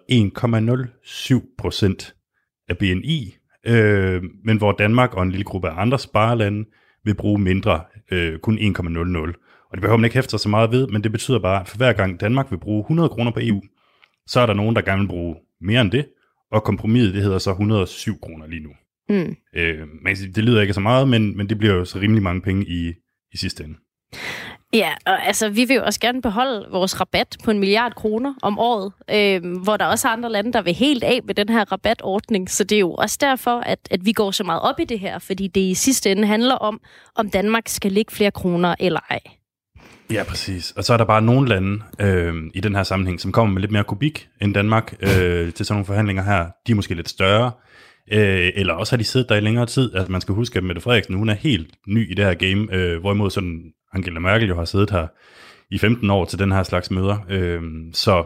[1.39, 2.15] 1,07 procent
[2.69, 6.65] af BNI, øh, men hvor Danmark og en lille gruppe af andre sparelande
[7.05, 9.33] vil bruge mindre, øh, kun 1,00.
[9.71, 11.77] Og det behøver man ikke hæfte så meget ved, men det betyder bare, at for
[11.77, 13.63] hver gang Danmark vil bruge 100 kroner på EU,
[14.27, 16.09] så er der nogen, der gerne vil bruge mere end det,
[16.53, 18.71] og kompromiset, det hedder så 107 kroner lige nu.
[19.09, 19.37] Mm.
[19.55, 22.41] Øh, men det lyder ikke så meget, men, men det bliver jo så rimelig mange
[22.41, 22.93] penge i,
[23.33, 23.77] i sidste ende.
[24.73, 28.35] Ja, og altså, vi vil jo også gerne beholde vores rabat på en milliard kroner
[28.43, 31.49] om året, øh, hvor der også er andre lande, der vil helt af med den
[31.49, 32.51] her rabatordning.
[32.51, 34.99] Så det er jo også derfor, at, at vi går så meget op i det
[34.99, 36.81] her, fordi det i sidste ende handler om,
[37.15, 39.21] om Danmark skal lægge flere kroner eller ej.
[40.11, 40.71] Ja, præcis.
[40.71, 43.61] Og så er der bare nogle lande øh, i den her sammenhæng, som kommer med
[43.61, 46.47] lidt mere kubik end Danmark øh, til sådan nogle forhandlinger her.
[46.67, 47.51] De er måske lidt større,
[48.13, 49.95] øh, eller også har de siddet der i længere tid.
[49.95, 52.75] Altså man skal huske, at Mette Frederiksen, hun er helt ny i det her game,
[52.75, 55.07] øh, hvorimod sådan Angela Merkel jo har siddet her
[55.71, 57.17] i 15 år til den her slags møder.
[57.29, 58.25] Øh, så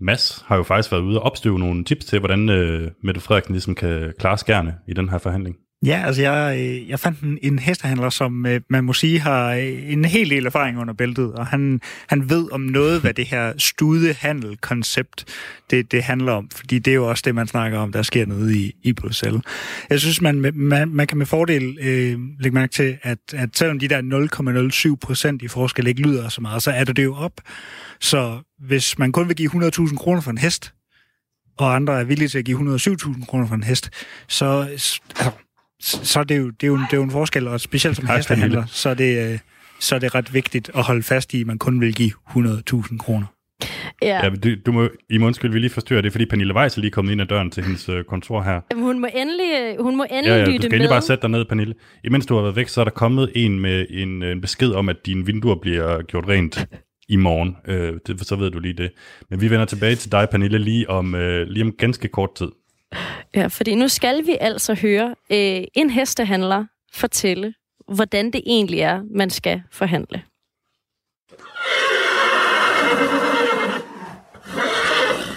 [0.00, 3.54] Mads har jo faktisk været ude og opstøve nogle tips til, hvordan øh, Mette Frederiksen
[3.54, 5.56] ligesom kan klare skærne i den her forhandling.
[5.86, 9.52] Ja, altså jeg, øh, jeg fandt en, en hestehandler, som øh, man må sige har
[9.52, 13.26] øh, en hel del erfaring under bæltet, og han, han ved om noget, hvad det
[13.26, 15.24] her studehandel-koncept
[15.70, 18.26] det, det handler om, fordi det er jo også det, man snakker om, der sker
[18.26, 19.42] noget i, i Bruxelles.
[19.90, 23.78] Jeg synes, man, man, man kan med fordel øh, lægge mærke til, at, at selvom
[23.78, 27.14] de der 0,07 procent i forskel ikke lyder så meget, så er det det jo
[27.14, 27.40] op.
[28.00, 30.74] Så hvis man kun vil give 100.000 kroner for en hest,
[31.58, 33.90] og andre er villige til at give 107.000 kroner for en hest,
[34.28, 35.00] så altså,
[35.82, 38.06] så er det jo, det er jo, det er jo en forskel, og specielt som
[38.06, 39.38] hestehandler, så er, det, øh,
[39.80, 42.98] så er det ret vigtigt at holde fast i, at man kun vil give 100.000
[42.98, 43.26] kroner.
[44.02, 44.24] Ja.
[44.24, 46.80] ja du, du må, I må undskylde, vi lige forstyrrer det, fordi Pernille Weiss er
[46.80, 48.60] lige kommet ind ad døren til hendes øh, kontor her.
[48.70, 50.76] Jamen, hun må endelig, øh, hun må endelig ja, ja, lytte du skal med.
[50.76, 51.74] endelig bare sætte dig ned, Pernille.
[52.04, 54.88] Imens du har været væk, så er der kommet en med en, en besked om,
[54.88, 56.66] at dine vinduer bliver gjort rent
[57.08, 57.56] i morgen.
[57.68, 58.90] Øh, det, så ved du lige det.
[59.30, 62.48] Men vi vender tilbage til dig, Pernille, lige om, øh, lige om ganske kort tid.
[63.34, 67.54] Ja, fordi nu skal vi altså høre øh, en hestehandler fortælle,
[67.94, 70.22] hvordan det egentlig er, man skal forhandle.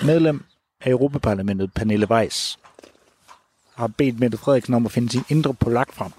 [0.06, 0.44] Medlem
[0.82, 2.60] af Europaparlamentet, Pernille Weiss,
[3.76, 6.12] har bedt Mette Frederiksen om at finde sin indre polak frem,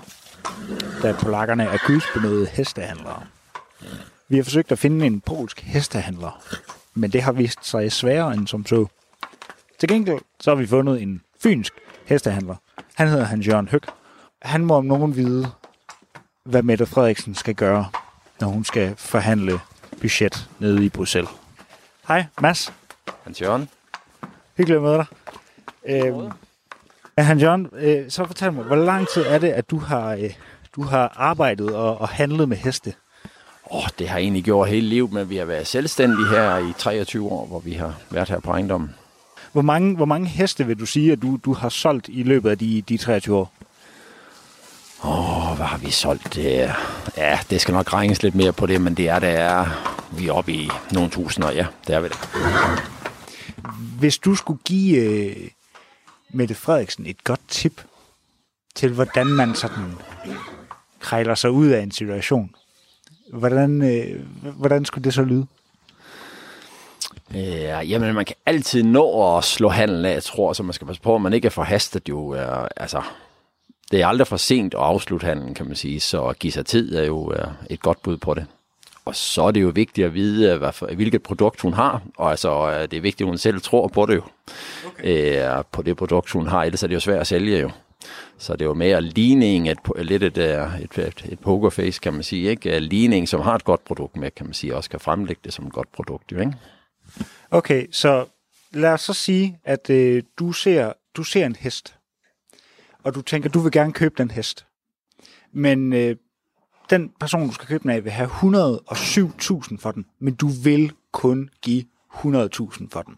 [1.02, 3.22] da polakkerne er gudsbenåede hestehandlere.
[4.28, 6.42] Vi har forsøgt at finde en polsk hestehandler,
[6.94, 8.86] men det har vist sig sværere end som så.
[9.78, 11.72] Til gengæld så har vi fundet en fynsk
[12.04, 12.56] hestehandler.
[12.94, 13.80] Han hedder Hans Jørgen Høg.
[14.42, 15.50] Han må om nogen vide,
[16.44, 17.86] hvad Mette Frederiksen skal gøre,
[18.40, 19.60] når hun skal forhandle
[20.00, 21.30] budget nede i Bruxelles.
[22.08, 22.72] Hej, Mads.
[23.24, 23.68] Hans Jørgen.
[24.56, 25.06] Hyggeligt at møde dig.
[25.86, 26.30] Øhm,
[27.18, 30.30] Hans Jørgen, øh, så fortæl mig, hvor lang tid er det, at du har, øh,
[30.76, 32.94] du har arbejdet og, og handlet med heste?
[33.70, 36.58] Åh, oh, det har jeg egentlig gjort hele livet, men vi har været selvstændige her
[36.58, 38.94] i 23 år, hvor vi har været her på ejendommen.
[39.56, 42.50] Hvor mange, hvor mange heste vil du sige, at du, du har solgt i løbet
[42.50, 43.52] af de, de 23 år?
[45.04, 46.34] Åh, oh, hvad har vi solgt?
[46.34, 46.72] Det,
[47.16, 49.66] ja, det skal nok regnes lidt mere på det, men det er, det er,
[50.18, 52.18] vi er oppe i nogle tusinder, ja, det er vi det.
[53.98, 55.50] Hvis du skulle give øh,
[56.30, 57.84] Mette Frederiksen et godt tip
[58.74, 59.92] til, hvordan man sådan
[61.00, 62.54] krejler sig ud af en situation,
[63.32, 65.46] hvordan, øh, hvordan skulle det så lyde?
[67.34, 70.86] Ja, jamen, man kan altid nå at slå handlen af, jeg tror, så man skal
[70.86, 72.28] passe på, at man ikke er forhastet jo.
[72.28, 73.02] Er, altså,
[73.90, 76.66] det er aldrig for sent at afslutte handlen, kan man sige, så at give sig
[76.66, 78.46] tid er jo er et godt bud på det.
[79.04, 82.30] Og så er det jo vigtigt at vide, hvad for, hvilket produkt hun har, og
[82.30, 84.22] altså, det er vigtigt, at hun selv tror på det jo.
[84.86, 85.58] Okay.
[85.58, 87.70] Øh, på det produkt, hun har, ellers er det jo svært at sælge jo.
[88.38, 92.22] Så det er jo mere ligning, et, lidt et, et, et, et pokerface, kan man
[92.22, 92.50] sige.
[92.50, 92.78] Ikke?
[92.78, 95.66] Ligning, som har et godt produkt med, kan man sige, også kan fremlægge det som
[95.66, 96.32] et godt produkt.
[96.32, 96.52] Jo, ikke?
[97.50, 98.26] Okay, så
[98.72, 101.96] lad os så sige, at øh, du, ser, du ser en hest,
[103.02, 104.66] og du tænker, du vil gerne købe den hest.
[105.52, 106.16] Men øh,
[106.90, 110.92] den person, du skal købe den af, vil have 107.000 for den, men du vil
[111.12, 113.14] kun give 100.000 for den.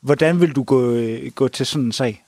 [0.00, 2.24] Hvordan vil du gå, øh, gå til sådan en sag?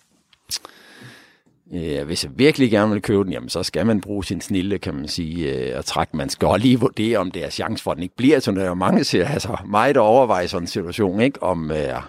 [1.72, 4.78] Øh, hvis jeg virkelig gerne vil købe den, jamen, så skal man bruge sin snille,
[4.78, 6.16] kan man sige, øh, og trække.
[6.16, 8.52] Man skal også lige vurdere, om det er chance for, at den ikke bliver Så
[8.52, 11.42] Der er jo mange, siger, altså mig, der overvejer sådan en situation, ikke?
[11.42, 12.02] Om, øh,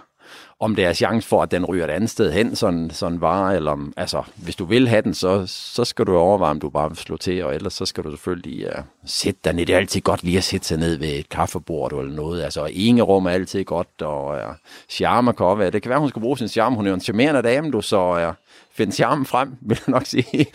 [0.60, 3.52] om det er chance for, at den ryger et andet sted hen, sådan, sådan var,
[3.52, 6.70] eller om, altså, hvis du vil have den, så, så skal du overveje, om du
[6.70, 9.66] bare vil slå til, og ellers så skal du selvfølgelig uh, sætte dig ned.
[9.66, 12.42] Det er altid godt lige at sætte sig ned ved et kaffebord eller noget.
[12.42, 12.66] Altså,
[13.02, 14.54] rum er altid godt, og uh,
[14.88, 15.70] charme kan også være.
[15.70, 16.76] Det kan være, hun skal bruge sin charme.
[16.76, 18.34] Hun er en charmerende dame, du, så uh,
[18.72, 20.46] find charmen frem, vil jeg nok sige.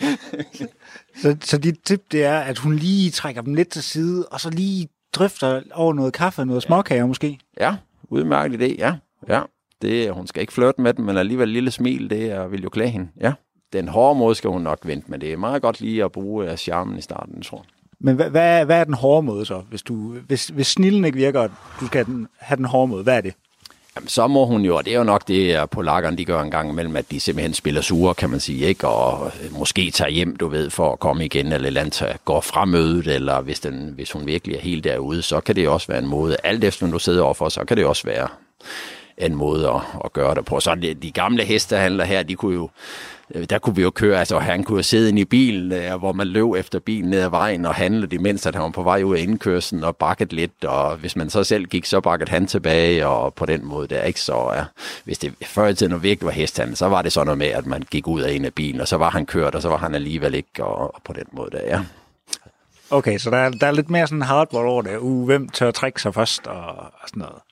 [1.22, 4.40] så, så dit tip, det er, at hun lige trækker dem lidt til side, og
[4.40, 7.38] så lige drøfter over noget kaffe, noget småkager måske?
[7.60, 7.76] Ja,
[8.10, 8.94] udmærket idé, ja.
[9.28, 9.42] ja.
[9.82, 12.62] Det, hun skal ikke flirte med dem, men alligevel et lille smil, det er, vil
[12.62, 13.08] jo klæde hende.
[13.20, 13.32] Ja.
[13.72, 16.50] Den hårde måde skal hun nok vente, men det er meget godt lige at bruge
[16.50, 17.64] uh, charmen i starten, tror jeg.
[18.00, 19.62] Men hvad, hvad, hvad er den hårde måde så?
[19.68, 22.88] Hvis, du, hvis, hvis snillen ikke virker, og du skal have den, have den hårde
[22.90, 23.34] måde, hvad er det?
[23.96, 26.50] Jamen, så må hun jo, og det er jo nok det, polakkerne de gør en
[26.50, 28.88] gang imellem, at de simpelthen spiller sure, kan man sige, ikke?
[28.88, 32.64] og øh, måske tager hjem, du ved, for at komme igen, eller land går fra
[32.64, 35.98] mødet, eller hvis, den, hvis hun virkelig er helt derude, så kan det også være
[35.98, 38.28] en måde, alt efter når du sidder overfor, så kan det også være
[39.18, 40.60] en måde at, at gøre det på.
[40.60, 42.70] Så de, de gamle hestehandler her, de kunne jo,
[43.34, 45.98] øh, der kunne vi jo køre, altså han kunne jo sidde inde i bilen, øh,
[45.98, 48.82] hvor man løb efter bilen ned ad vejen og handle, imens at han var på
[48.82, 52.28] vej ud af indkørslen og bakket lidt, og hvis man så selv gik, så bakket
[52.28, 54.20] han tilbage, og på den måde der, ikke?
[54.20, 54.64] Så ja,
[55.04, 57.66] hvis det før i tiden virkelig var hestehandel, så var det sådan noget med, at
[57.66, 59.76] man gik ud af en af bilen, og så var han kørt, og så var
[59.76, 61.80] han alligevel ikke, og, og på den måde der, ja.
[62.90, 64.96] Okay, så der er, der er lidt mere sådan hardball over det.
[64.98, 67.42] Uh, hvem tør trække sig først og, og sådan noget.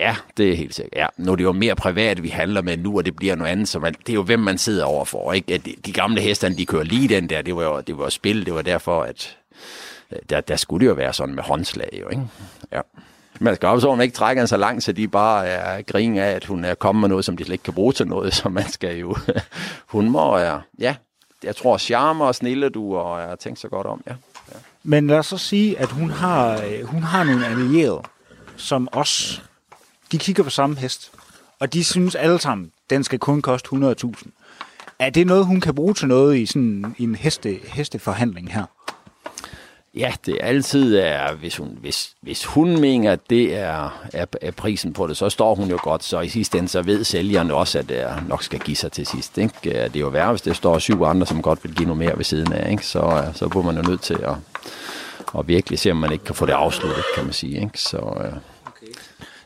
[0.00, 0.92] Ja, det er helt sikkert.
[0.96, 1.06] Ja.
[1.16, 3.68] Nu er det jo mere privat, vi handler med nu, og det bliver noget andet.
[3.68, 5.32] Så man, det er jo, hvem man sidder overfor.
[5.32, 5.58] Ikke?
[5.58, 7.42] De, de gamle heste, de kører lige den der.
[7.42, 8.46] Det var jo, det var spil.
[8.46, 9.36] Det var derfor, at
[10.12, 11.98] øh, der, der skulle det jo være sådan med håndslag.
[12.02, 12.22] Jo, ikke?
[12.72, 12.80] Ja.
[13.40, 16.30] Man skal også, at man ikke trækker så langt, så de bare er grin af,
[16.30, 18.34] at hun er kommet med noget, som de slet ikke kan bruge til noget.
[18.40, 19.16] Så man skal jo...
[19.94, 20.38] hun må...
[20.78, 20.94] Ja,
[21.44, 24.14] jeg tror, charme og snille du, og jeg har tænkt så godt om, ja.
[24.52, 24.56] ja.
[24.82, 28.02] Men lad os så sige, at hun har, øh, hun har nogle allierede,
[28.56, 29.40] som også
[30.12, 31.10] de kigger på samme hest,
[31.58, 34.30] og de synes alle sammen, den skal kun koste 100.000.
[34.98, 38.64] Er det noget, hun kan bruge til noget i sådan i en heste, hesteforhandling her?
[39.94, 44.50] Ja, det altid er, hvis hun, hvis, hvis hun mener, at det er, er, er,
[44.50, 47.50] prisen på det, så står hun jo godt, så i sidste ende, så ved sælgeren
[47.50, 49.38] også, at det nok skal give sig til sidst.
[49.38, 49.54] Ikke?
[49.62, 52.16] Det er jo værre, hvis det står syv andre, som godt vil give noget mere
[52.16, 52.86] ved siden af, ikke?
[52.86, 54.34] Så, så bliver man jo nødt til at,
[55.38, 57.60] at virkelig se, om man ikke kan få det afsluttet, kan man sige.
[57.60, 57.80] Ikke?
[57.80, 58.32] Så, øh,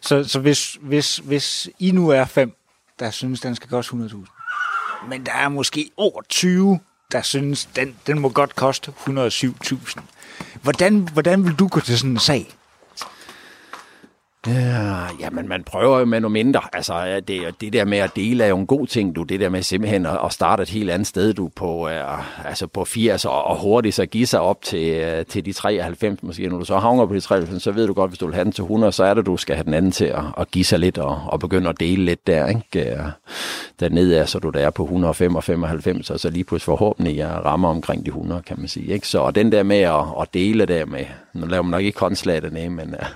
[0.00, 2.56] så, så hvis, hvis, hvis I nu er fem,
[2.98, 6.80] der synes, den skal koste 100.000, men der er måske over 20,
[7.12, 10.00] der synes, den, den må godt koste 107.000.
[10.62, 12.54] Hvordan, hvordan vil du gå til sådan en sag?
[14.46, 16.60] Ja, jamen, man prøver jo med noget mindre.
[16.72, 19.22] Altså, øh, det, det der med at dele er jo en god ting, du.
[19.22, 22.66] Det der med simpelthen at, at starte et helt andet sted, du, på, uh, altså
[22.66, 26.48] på 80 og, og hurtigt så give sig op til, uh, til de 93 måske.
[26.48, 28.44] Når du så havner på de 93, så ved du godt, hvis du vil have
[28.44, 30.64] den til 100, så er det, du skal have den anden til at, at give
[30.64, 32.96] sig lidt og, og begynde at dele lidt der, ikke?
[33.80, 37.16] Dernede er, så du der er på 105 og 95, og så lige pludselig forhåbentlig
[37.16, 39.08] jeg rammer omkring de 100, kan man sige, ikke?
[39.08, 42.42] Så den der med at, at dele der med, nu laver man nok ikke håndslag
[42.42, 43.06] dernede, men uh,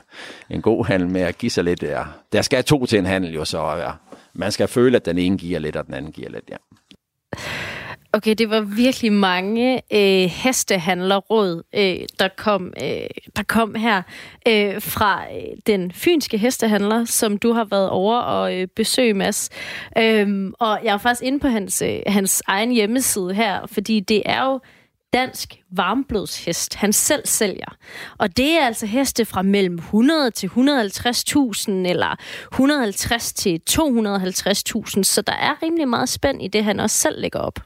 [0.51, 1.83] en god handel med at give sig lidt.
[1.83, 2.03] Ja.
[2.33, 3.91] Der skal to til en handel jo, så ja.
[4.33, 6.57] man skal føle, at den ene giver lidt, og den anden giver lidt, ja.
[8.17, 14.03] Okay, det var virkelig mange øh, hestehandlerråd, øh, der, kom, øh, der kom her
[14.49, 19.51] øh, fra øh, den fynske hestehandler, som du har været over og øh, besøge, Mads.
[19.99, 24.23] Øhm, og jeg er faktisk inde på hans, øh, hans egen hjemmeside her, fordi det
[24.27, 24.61] er jo
[25.15, 27.77] dansk varmblodshest, han selv sælger.
[28.19, 32.17] Og det er altså heste fra mellem 100 til 150.000 eller
[32.53, 37.39] 150 til 250.000, så der er rimelig meget spænd i det, han også selv lægger
[37.39, 37.61] op.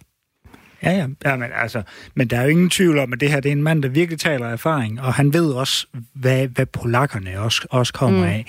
[0.83, 1.07] Ja, ja.
[1.25, 1.83] ja men, altså,
[2.15, 3.89] men der er jo ingen tvivl om, at det her det er en mand, der
[3.89, 8.25] virkelig taler af erfaring, og han ved også, hvad, hvad polakkerne også, også kommer mm.
[8.25, 8.47] af.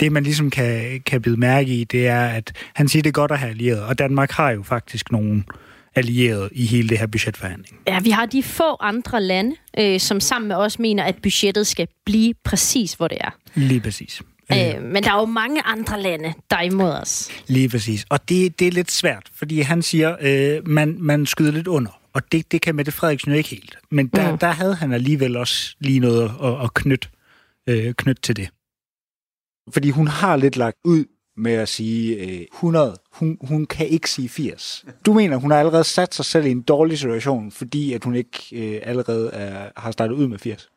[0.00, 3.12] Det, man ligesom kan, kan bide mærke i, det er, at han siger, det er
[3.12, 5.44] godt at have allieret, og Danmark har jo faktisk nogle
[5.96, 7.78] allierede i hele det her budgetforhandling.
[7.86, 11.66] Ja, vi har de få andre lande, øh, som sammen med os mener, at budgettet
[11.66, 13.30] skal blive præcis, hvor det er.
[13.54, 14.22] Lige præcis.
[14.52, 17.30] Øh, men der er jo mange andre lande, der er imod os.
[17.46, 18.06] Lige præcis.
[18.08, 22.00] Og det, det er lidt svært, fordi han siger, øh, man, man skyder lidt under.
[22.12, 23.78] Og det, det kan Mette Frederiksen jo ikke helt.
[23.90, 24.38] Men der, mm.
[24.38, 27.08] der havde han alligevel også lige noget at, at knytte,
[27.68, 28.48] øh, knytte til det.
[29.72, 31.04] Fordi hun har lidt lagt ud
[31.36, 32.96] med at sige øh, 100.
[33.12, 34.84] Hun, hun kan ikke sige 80.
[35.06, 38.14] Du mener, hun har allerede sat sig selv i en dårlig situation, fordi at hun
[38.14, 40.70] ikke øh, allerede er, har startet ud med 80?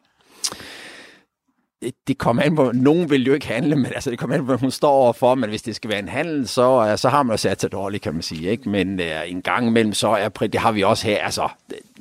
[2.08, 4.46] det kommer an på, nogen vil jo ikke handle, men altså, det kommer an på,
[4.46, 7.24] hvad hun står overfor, men hvis det skal være en handel, så, øh, så har
[7.24, 8.50] man jo sat sig dårligt, kan man sige.
[8.50, 8.70] Ikke?
[8.70, 11.50] Men øh, en gang imellem, så er det har vi også her, altså,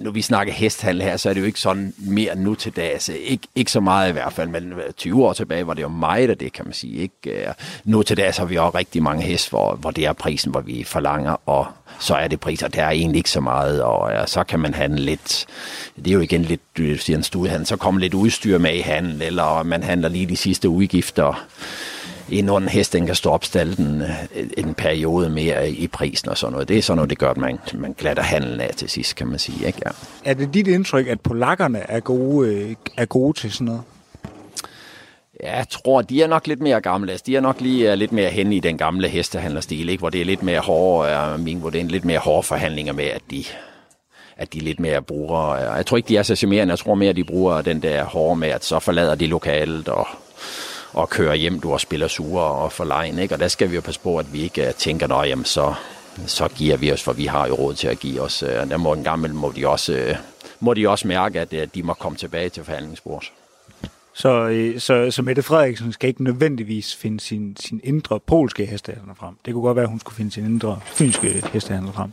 [0.03, 2.93] nu vi snakker hesthandel her, så er det jo ikke sådan mere nu til dags.
[2.93, 5.89] Altså, ikke, ikke så meget i hvert fald, men 20 år tilbage var det jo
[5.89, 6.97] meget af det, kan man sige.
[6.97, 7.47] Ikke?
[7.47, 10.51] Øh, nu til dags har vi også rigtig mange hest, hvor, hvor det er prisen,
[10.51, 11.67] hvor vi forlanger, og
[11.99, 14.75] så er det priser, der er egentlig ikke så meget, og ja, så kan man
[14.75, 15.47] handle lidt,
[15.97, 18.81] det er jo igen lidt, du siger en studiehandel, så kommer lidt udstyr med i
[18.81, 21.47] handel, eller man handler lige de sidste udgifter,
[22.33, 24.03] inden en hest den kan stå opstallet en,
[24.57, 26.69] en periode mere i prisen og sådan noget.
[26.69, 29.27] Det er sådan noget, det gør, at man, man glatter handlen af til sidst, kan
[29.27, 29.67] man sige.
[29.67, 29.81] Ikke?
[29.87, 29.91] Ja.
[30.25, 33.83] Er det dit indtryk, at polakkerne er gode, øh, er gode til sådan noget?
[35.43, 37.19] Ja, jeg tror, de er nok lidt mere gamle.
[37.27, 40.01] De er nok lige uh, lidt mere hen i den gamle hestehandlerstil, ikke?
[40.01, 42.93] hvor det er lidt mere hårde, uh, min, hvor det er lidt mere hårde forhandlinger
[42.93, 43.45] med, at de,
[44.37, 45.57] at de lidt mere bruger...
[45.57, 46.73] Jeg tror ikke, de er så charmerende.
[46.73, 49.89] Jeg tror mere, at de bruger den der hårde med, at så forlader de lokalet
[49.89, 50.07] og,
[50.93, 53.35] og kører hjem, du og spiller sure og for lejen, ikke?
[53.35, 55.75] Og der skal vi jo passe på, at vi ikke øh, tænker, at jamen, så,
[56.27, 58.43] så giver vi os, for vi har jo råd til at give os.
[58.43, 60.17] Øh, og der må en gammel må de også, øh,
[60.61, 63.33] må de også mærke, at de må komme tilbage til forhandlingsbordet.
[64.15, 69.35] Så, så, så Mette Frederiksen skal ikke nødvendigvis finde sin, sin indre polske hestehandler frem.
[69.45, 72.13] Det kunne godt være, at hun skulle finde sin indre fynske hestehandler frem.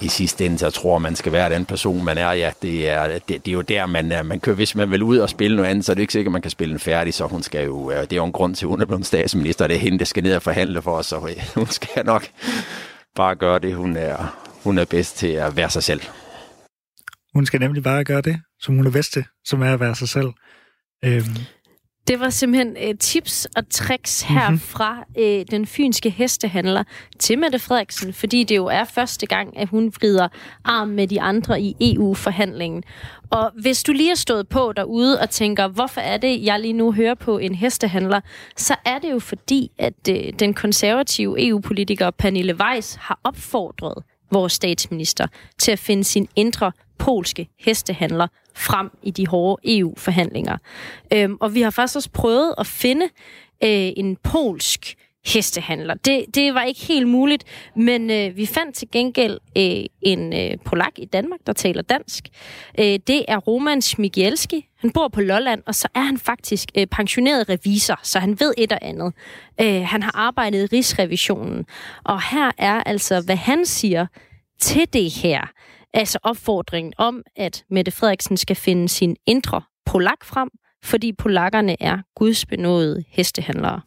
[0.00, 2.32] I sidste ende, så tror man skal være den person, man er.
[2.32, 4.22] Ja, det er, det, det er jo der, man, er.
[4.22, 4.56] man kører.
[4.56, 6.50] Hvis man vil ud og spille noget andet, så er det ikke sikkert, man kan
[6.50, 8.68] spille den færdig, så hun skal jo, øh, det er jo en grund til, at
[8.68, 11.16] hun er blevet statsminister, det er hende, der skal ned og forhandle for os, så
[11.16, 12.26] øh, hun skal nok
[13.16, 16.00] bare gøre det, hun er, hun er bedst til at være sig selv.
[17.34, 19.94] Hun skal nemlig bare gøre det, som hun er bedst til, som er at være
[19.94, 20.28] sig selv.
[21.04, 21.24] Øhm.
[22.08, 24.58] Det var simpelthen øh, tips og tricks her mm-hmm.
[24.58, 26.84] fra øh, den fynske hestehandler
[27.18, 30.28] til Mette Frederiksen, fordi det jo er første gang, at hun vrider
[30.64, 32.82] arm med de andre i EU-forhandlingen.
[33.30, 36.72] Og hvis du lige har stået på derude og tænker, hvorfor er det, jeg lige
[36.72, 38.20] nu hører på en hestehandler,
[38.56, 44.52] så er det jo fordi, at øh, den konservative EU-politiker Pernille Weiss har opfordret vores
[44.52, 45.26] statsminister
[45.58, 50.56] til at finde sin indre polske hestehandler frem i de hårde EU-forhandlinger.
[51.12, 53.04] Øhm, og vi har faktisk også prøvet at finde
[53.64, 54.96] øh, en polsk
[55.26, 55.94] hestehandler.
[55.94, 57.44] Det, det var ikke helt muligt,
[57.76, 62.28] men øh, vi fandt til gengæld øh, en øh, polak i Danmark, der taler dansk.
[62.78, 64.66] Øh, det er Roman Smigielski.
[64.76, 68.54] Han bor på Lolland, og så er han faktisk øh, pensioneret revisor, så han ved
[68.58, 69.12] et og andet.
[69.60, 71.66] Øh, han har arbejdet i Rigsrevisionen,
[72.04, 74.06] og her er altså, hvad han siger
[74.60, 75.50] til det her.
[75.94, 80.50] Altså opfordringen om, at Mette Frederiksen skal finde sin indre polak frem,
[80.84, 83.80] fordi polakkerne er gudsbenåede hestehandlere.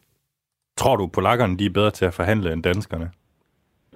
[0.76, 3.10] Tror du, polakkerne de er bedre til at forhandle end danskerne?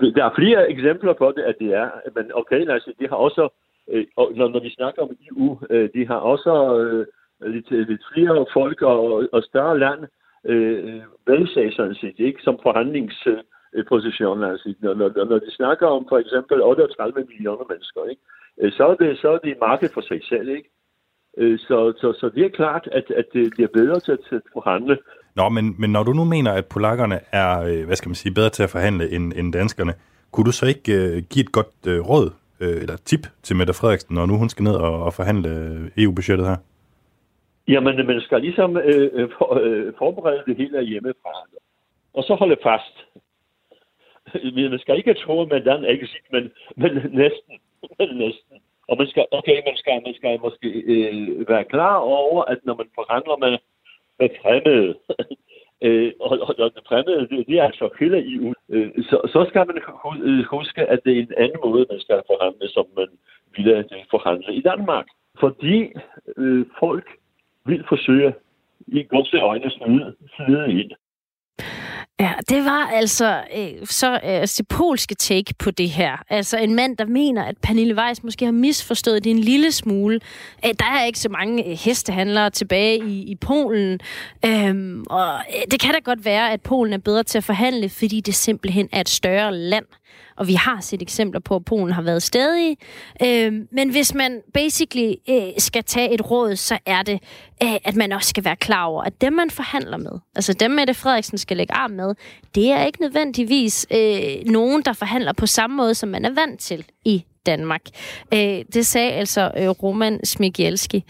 [0.00, 1.90] Der er flere eksempler på det, at det er.
[2.14, 3.48] Men okay, altså, de har også,
[3.92, 7.06] øh, når, når vi snakker om EU, øh, de har også øh,
[7.54, 10.00] lidt, øh, lidt flere folk og, og større land
[10.44, 12.42] øh, øh valgsag, sådan set, ikke?
[12.42, 14.42] Som forhandlingsposition.
[14.42, 18.22] Øh, altså, når, når, når de snakker om for eksempel 38 millioner mennesker, ikke?
[18.76, 20.48] Så, er det, så er det marked for sig selv.
[20.48, 20.70] Ikke?
[21.58, 24.98] Så, så, så det er klart, at, at det, det er bedre til at forhandle.
[25.38, 28.34] Nå, men, men når du nu mener, at polakkerne er, øh, hvad skal man sige,
[28.34, 29.92] bedre til at forhandle end, end danskerne,
[30.32, 32.26] kunne du så ikke øh, give et godt øh, råd
[32.60, 36.04] øh, eller tip til Mette Frederiksen, når nu hun skal ned og, og forhandle øh,
[36.04, 36.56] EU-budgettet her?
[37.68, 41.32] Jamen, man skal ligesom øh, øh, for, øh, forberede det hele hjemmefra.
[42.14, 42.96] Og så holde fast
[44.44, 47.54] man skal ikke tro, at man er exit, men, men næsten.
[47.98, 48.56] Men næsten.
[48.88, 52.74] Og man skal, okay, man skal, man skal måske øh, være klar over, at når
[52.74, 53.58] man forhandler med,
[54.20, 54.94] med fremmede,
[55.86, 59.66] øh, og, og, og fremmede, det, det er altså hele EU, øh, så, så skal
[59.66, 59.76] man
[60.28, 63.08] øh, huske, at det er en anden måde, man skal forhandle, som man
[63.56, 65.06] ville forhandle i Danmark.
[65.40, 65.92] Fordi
[66.36, 67.06] øh, folk
[67.66, 68.34] vil forsøge
[68.86, 70.92] i godse øjne snyde, snyde ind.
[72.20, 76.16] Ja, det var altså øh, så øh, altså, det polske take på det her.
[76.28, 80.20] Altså en mand, der mener, at Pernille Weiss måske har misforstået det en lille smule.
[80.64, 84.00] Æh, der er ikke så mange øh, hestehandlere tilbage i, i Polen.
[84.44, 87.88] Øhm, og øh, det kan da godt være, at Polen er bedre til at forhandle,
[87.88, 89.84] fordi det simpelthen er et større land.
[90.38, 92.76] Og vi har set eksempler på, at Polen har været stadig.
[93.22, 97.22] Øh, men hvis man basically øh, skal tage et råd, så er det,
[97.62, 100.70] øh, at man også skal være klar over, at dem, man forhandler med, altså dem,
[100.70, 102.14] Mette Frederiksen skal lægge arm med,
[102.54, 106.60] det er ikke nødvendigvis øh, nogen, der forhandler på samme måde, som man er vant
[106.60, 107.82] til i Danmark.
[108.34, 111.04] Øh, det sagde altså øh, Roman Smigielski.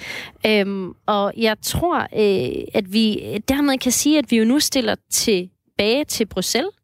[0.47, 4.95] Øhm, og jeg tror, øh, at vi dermed kan sige, at vi jo nu stiller
[5.11, 6.78] tilbage til Bruxelles,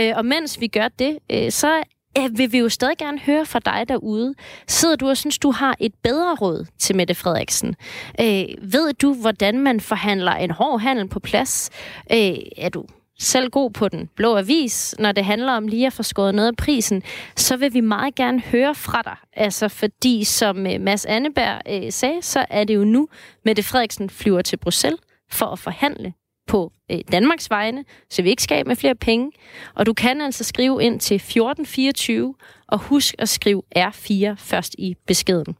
[0.00, 1.82] Øh, og mens vi gør det, øh, så
[2.18, 4.34] øh, vil vi jo stadig gerne høre fra dig derude.
[4.66, 7.76] Sidder du og synes, du har et bedre råd til Mette Frederiksen?
[8.20, 11.70] Øh, ved du, hvordan man forhandler en hård handel på plads?
[12.12, 12.84] Øh, er du
[13.18, 16.48] selv god på den blå avis, når det handler om lige at få skåret noget
[16.48, 17.02] af prisen,
[17.36, 19.16] så vil vi meget gerne høre fra dig.
[19.32, 23.08] Altså fordi, som øh, Mads Anneberg øh, sagde, så er det jo nu,
[23.44, 25.00] Mette Frederiksen flyver til Bruxelles
[25.30, 26.12] for at forhandle
[26.48, 29.32] på øh, Danmarks vegne, så vi ikke skal med flere penge.
[29.74, 32.34] Og du kan altså skrive ind til 1424,
[32.66, 35.56] og husk at skrive R4 først i beskeden.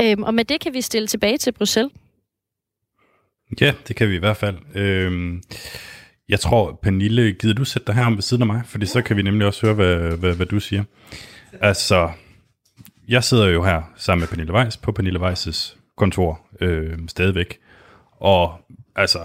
[0.00, 1.92] Øhm, og med det kan vi stille tilbage til Bruxelles.
[3.60, 4.56] Ja, det kan vi i hvert fald.
[4.74, 5.42] Øhm,
[6.28, 8.62] jeg tror, Pernille, gider du sætte dig her om ved siden af mig?
[8.66, 10.84] Fordi så kan vi nemlig også høre, hvad, hvad, hvad du siger.
[11.60, 12.10] Altså,
[13.08, 17.58] jeg sidder jo her sammen med Pernille Weiss på Pernille Weiss' kontor øh, stadigvæk.
[18.20, 18.60] Og
[18.96, 19.18] altså,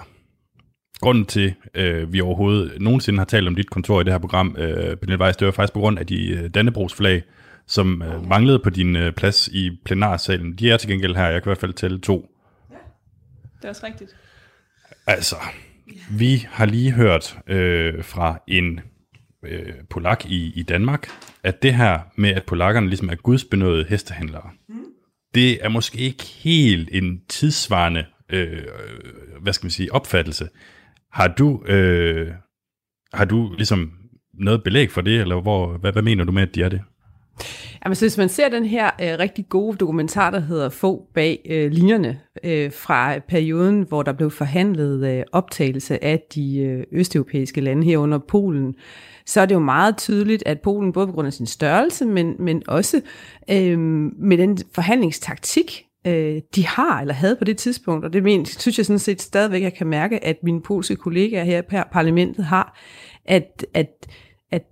[1.02, 4.56] grunden til, øh, vi overhovedet nogensinde har talt om dit kontor i det her program,
[4.60, 7.24] øh, Pernille Weiss, det var faktisk på grund af de øh, Dannebrogsflag,
[7.68, 10.54] som øh, manglede på din øh, plads i plenarsalen.
[10.54, 12.30] De er til gengæld her, jeg kan i hvert fald tælle to.
[13.58, 14.16] Det er også rigtigt.
[15.08, 15.36] Altså,
[16.12, 18.80] vi har lige hørt øh, fra en
[19.43, 21.08] øh, polak i, i Danmark,
[21.43, 24.76] at det her med, at polakkerne ligesom er gudsbenåede hestehandlere, mm.
[25.36, 28.64] det er måske ikke helt en tidsvarende, øh,
[29.41, 30.50] hvad skal man sige, opfattelse.
[31.12, 32.28] Har du, øh,
[33.14, 33.91] har du ligesom
[34.34, 36.82] noget belæg for det, eller hvor, hvad, hvad mener du med, at de er det?
[37.86, 41.41] Jamen, så hvis man ser den her øh, rigtig gode dokumentar, der hedder Få bag
[41.49, 47.62] øh, linjerne, øh, fra perioden, hvor der blev forhandlet øh, optagelse af de øh, østeuropæiske
[47.62, 48.76] lande herunder Polen,
[49.26, 52.36] så er det jo meget tydeligt, at Polen, både på grund af sin størrelse, men,
[52.39, 53.01] men også
[53.51, 53.80] øh,
[54.20, 58.78] med den forhandlingstaktik, øh, de har eller havde på det tidspunkt, og det men, synes
[58.78, 62.80] jeg sådan set stadigvæk, jeg kan mærke, at mine polske kollegaer her i parlamentet har,
[63.26, 64.08] at, at
[64.51, 64.64] at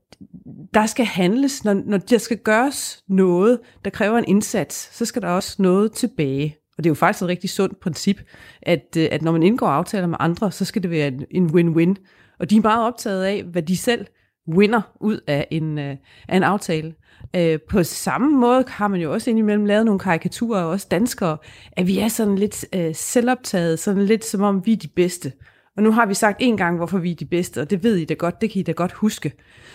[0.74, 5.22] der skal handles, når, når der skal gøres noget, der kræver en indsats, så skal
[5.22, 6.58] der også noget tilbage.
[6.78, 8.22] Og det er jo faktisk et rigtig sundt princip,
[8.62, 11.96] at, øh, at når man indgår aftaler med andre, så skal det være en win-win.
[12.40, 14.06] Og de er meget optaget af, hvad de selv
[14.48, 15.96] vinder ud af en, øh,
[16.28, 16.94] af en aftale.
[17.36, 21.38] Øh, på samme måde har man jo også indimellem lavet nogle karikaturer, også danskere,
[21.72, 25.32] at vi er sådan lidt øh, selvoptaget, sådan lidt som om vi er de bedste.
[25.78, 27.96] Og nu har vi sagt en gang, hvorfor vi er de bedste, og det ved
[27.96, 29.32] I da godt, det kan I da godt huske.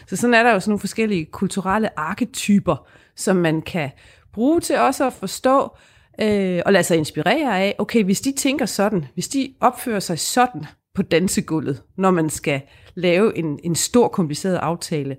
[0.06, 3.90] Så sådan er der jo sådan nogle forskellige kulturelle arketyper, som man kan
[4.32, 5.76] bruge til også at forstå
[6.20, 10.18] øh, og lade sig inspirere af, okay, hvis de tænker sådan, hvis de opfører sig
[10.18, 10.64] sådan
[10.94, 12.60] på dansegulvet, når man skal
[12.94, 15.16] lave en, en stor kompliceret aftale,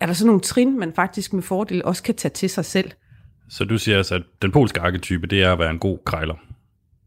[0.00, 2.90] er der så nogle trin, man faktisk med fordel også kan tage til sig selv.
[3.48, 6.34] Så du siger altså, at den polske arketype, det er at være en god krejler?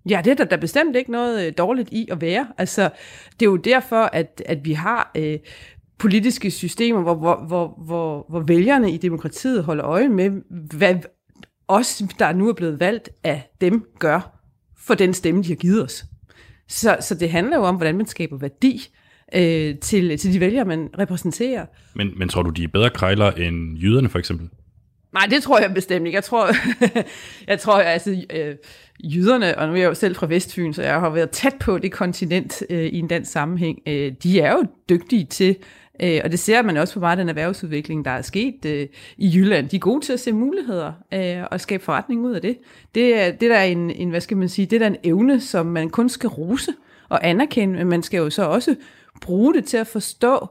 [0.09, 2.47] Ja, det er der, der bestemt ikke noget øh, dårligt i at være.
[2.57, 2.89] Altså,
[3.39, 5.39] det er jo derfor, at, at vi har øh,
[5.97, 10.31] politiske systemer, hvor, hvor, hvor, hvor, hvor vælgerne i demokratiet holder øje med,
[10.77, 10.95] hvad
[11.67, 14.39] os, der nu er blevet valgt af dem, gør
[14.77, 16.05] for den stemme, de har givet os.
[16.67, 18.87] Så, så det handler jo om, hvordan man skaber værdi
[19.35, 21.65] øh, til, til de vælgere, man repræsenterer.
[21.95, 24.49] Men, men tror du, de er bedre krejler end jyderne for eksempel?
[25.13, 26.15] Nej, det tror jeg bestemt ikke.
[26.15, 26.49] Jeg tror,
[27.51, 28.55] jeg tror altså, øh,
[29.03, 31.77] jyderne, og nu er jeg jo selv fra Vestfyn, så jeg har været tæt på
[31.77, 35.55] det kontinent øh, i en dansk sammenhæng, øh, de er jo dygtige til,
[36.03, 38.87] øh, og det ser man også på meget den erhvervsudvikling, der er sket øh,
[39.17, 39.69] i Jylland.
[39.69, 42.57] De er gode til at se muligheder øh, og skabe forretning ud af det.
[42.95, 44.97] Det er, det der er en, en, hvad skal man sige, det er der en
[45.03, 46.71] evne, som man kun skal rose
[47.09, 48.75] og anerkende, men man skal jo så også
[49.21, 50.47] bruge det til at forstå,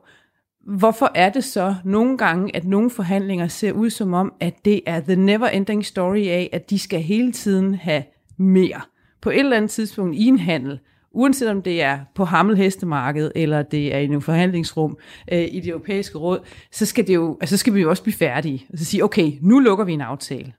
[0.66, 4.80] hvorfor er det så nogle gange, at nogle forhandlinger ser ud som om, at det
[4.86, 8.02] er the never ending story af, at de skal hele tiden have
[8.36, 8.80] mere.
[9.20, 10.78] På et eller andet tidspunkt i en handel,
[11.16, 14.98] uanset om det er på Hammelhestemarked, eller det er i en forhandlingsrum
[15.32, 16.38] øh, i det europæiske råd,
[16.72, 18.66] så skal, det jo, altså, så skal vi jo også blive færdige.
[18.72, 20.52] Og så sige, okay, nu lukker vi en aftale.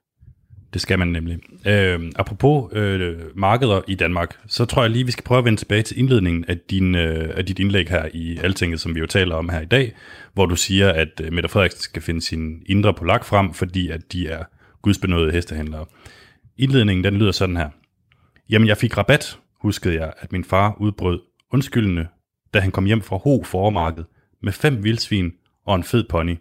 [0.72, 1.38] Det skal man nemlig.
[1.66, 5.60] Øh, apropos øh, markeder i Danmark, så tror jeg lige, vi skal prøve at vende
[5.60, 9.06] tilbage til indledningen af, din, øh, af dit indlæg her i Altinget, som vi jo
[9.06, 9.94] taler om her i dag,
[10.34, 14.12] hvor du siger, at øh, Mette Frederiksen skal finde sin indre polak frem, fordi at
[14.12, 14.44] de er
[14.82, 15.86] gudsbenåede hestehandlere.
[16.58, 17.68] Indledningen den lyder sådan her.
[18.50, 21.20] Jamen, jeg fik rabat, huskede jeg, at min far udbrød
[21.52, 22.08] undskyldende,
[22.54, 24.04] da han kom hjem fra Ho formarked
[24.42, 25.32] med fem vildsvin
[25.64, 26.36] og en fed pony.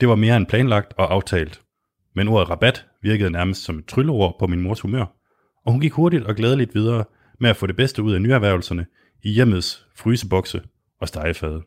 [0.00, 1.60] Det var mere end planlagt og aftalt.
[2.14, 5.04] Men ordet rabat virkede nærmest som et trylleord på min mors humør,
[5.64, 7.04] og hun gik hurtigt og glædeligt videre
[7.40, 8.86] med at få det bedste ud af nyerhvervelserne
[9.22, 10.62] i hjemmets frysebokse
[11.00, 11.62] og stegefade.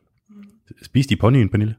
[0.82, 1.74] Spiste de ponyen, Pernille?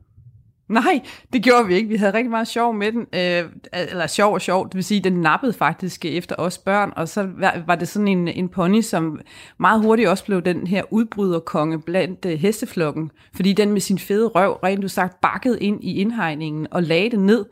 [0.69, 1.01] Nej,
[1.33, 1.89] det gjorde vi ikke.
[1.89, 3.01] Vi havde rigtig meget sjov med den.
[3.13, 3.43] Øh,
[3.73, 7.29] eller sjov og sjov, det vil sige, den nappede faktisk efter os børn, og så
[7.67, 9.19] var det sådan en, en pony, som
[9.57, 14.27] meget hurtigt også blev den her udbryderkonge blandt øh, hesteflokken, fordi den med sin fede
[14.27, 17.45] røv rent du sagt bakkede ind i indhegningen og lagde det ned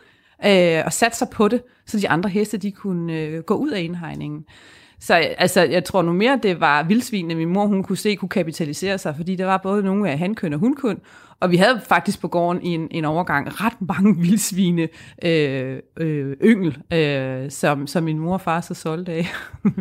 [0.45, 3.69] øh, og satte sig på det, så de andre heste de kunne øh, gå ud
[3.69, 4.45] af indhegningen.
[4.99, 8.15] Så øh, altså, jeg tror nu mere, det var vildsvinene, min mor hun kunne se
[8.15, 10.99] kunne kapitalisere sig, fordi der var både nogle af hankøn og hunkøn,
[11.39, 14.87] og vi havde faktisk på gården i en, en overgang ret mange vildsvine
[15.23, 19.27] øh, øh, yngel, øh, som, som min mor og far så solgte af.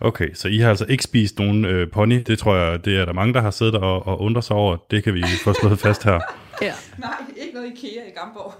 [0.00, 2.22] Okay, så I har altså ikke spist nogen øh, pony.
[2.26, 4.76] Det tror jeg, det er der mange, der har siddet og, og undret sig over.
[4.90, 6.20] Det kan vi få slået fast her.
[6.62, 6.72] Ja.
[6.98, 8.54] Nej, ikke noget IKEA i Gamborg.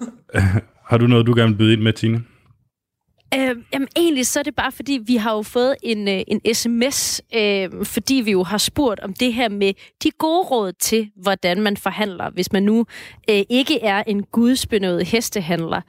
[0.85, 2.22] har du noget, du gerne vil byde ind med, Tine?
[3.37, 6.55] Øh, jamen egentlig så er det bare, fordi vi har jo fået en, øh, en
[6.55, 9.72] sms, øh, fordi vi jo har spurgt om det her med
[10.03, 12.87] de gode råd til, hvordan man forhandler, hvis man nu
[13.30, 15.80] øh, ikke er en gudsbenået hestehandler.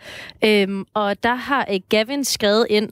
[0.44, 2.90] Øh, og der har øh, Gavin skrevet ind,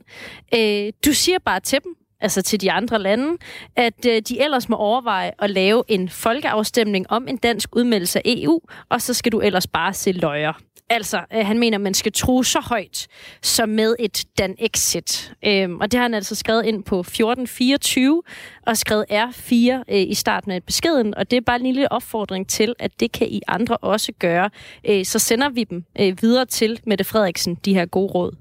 [0.56, 3.38] øh, du siger bare til dem, altså til de andre lande,
[3.76, 8.22] at øh, de ellers må overveje at lave en folkeafstemning om en dansk udmeldelse af
[8.26, 10.54] EU, og så skal du ellers bare se løjer.
[10.94, 13.08] Altså, øh, han mener, at man skal tro så højt
[13.42, 15.34] som med et Dan-exit.
[15.46, 18.22] Øhm, og det har han altså skrevet ind på 1424
[18.68, 21.16] og skrevet R4 øh, i starten af beskeden.
[21.16, 24.50] Og det er bare en lille opfordring til, at det kan I andre også gøre.
[24.90, 28.36] Øh, så sender vi dem øh, videre til Mette Frederiksen, de her gode råd.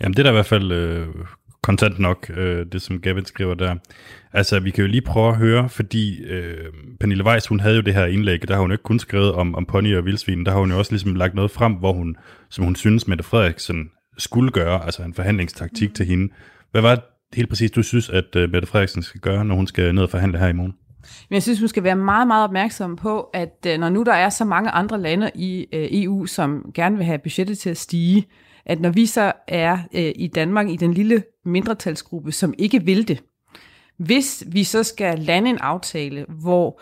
[0.00, 1.06] Jamen, det er da i hvert fald øh,
[1.68, 3.74] kontant nok, øh, det som Gavin skriver der.
[4.32, 7.82] Altså, vi kan jo lige prøve at høre, fordi øh, Pernille Weiss, hun havde jo
[7.82, 10.52] det her indlæg, der har hun ikke kun skrevet om, om pony og vildsvin, der
[10.52, 12.16] har hun jo også ligesom lagt noget frem, hvor hun,
[12.50, 15.94] som hun synes, Mette Frederiksen skulle gøre, altså en forhandlingstaktik mm.
[15.94, 16.32] til hende.
[16.70, 17.04] Hvad var det
[17.34, 20.10] helt præcis, du synes, at øh, Mette Frederiksen skal gøre, når hun skal ned og
[20.10, 20.74] forhandle her i morgen?
[21.28, 24.14] Men jeg synes, hun skal være meget, meget opmærksom på, at øh, når nu der
[24.14, 27.76] er så mange andre lande i øh, EU, som gerne vil have budgettet til at
[27.76, 28.26] stige,
[28.68, 33.08] at når vi så er øh, i Danmark i den lille mindretalsgruppe, som ikke vil
[33.08, 33.22] det,
[33.96, 36.80] hvis vi så skal lande en aftale, hvor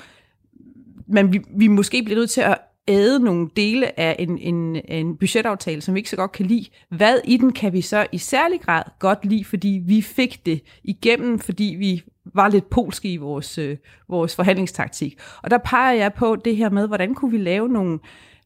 [1.09, 2.59] man, vi, vi måske bliver nødt til at
[2.89, 6.67] æde nogle dele af en, en, en budgetaftale, som vi ikke så godt kan lide.
[6.91, 10.63] Hvad i den kan vi så i særlig grad godt lide, fordi vi fik det
[10.85, 12.03] igennem, fordi vi
[12.35, 13.77] var lidt polske i vores, øh,
[14.09, 15.19] vores forhandlingstaktik.
[15.43, 17.99] Og der peger jeg på det her med, hvordan kunne vi lave nogle,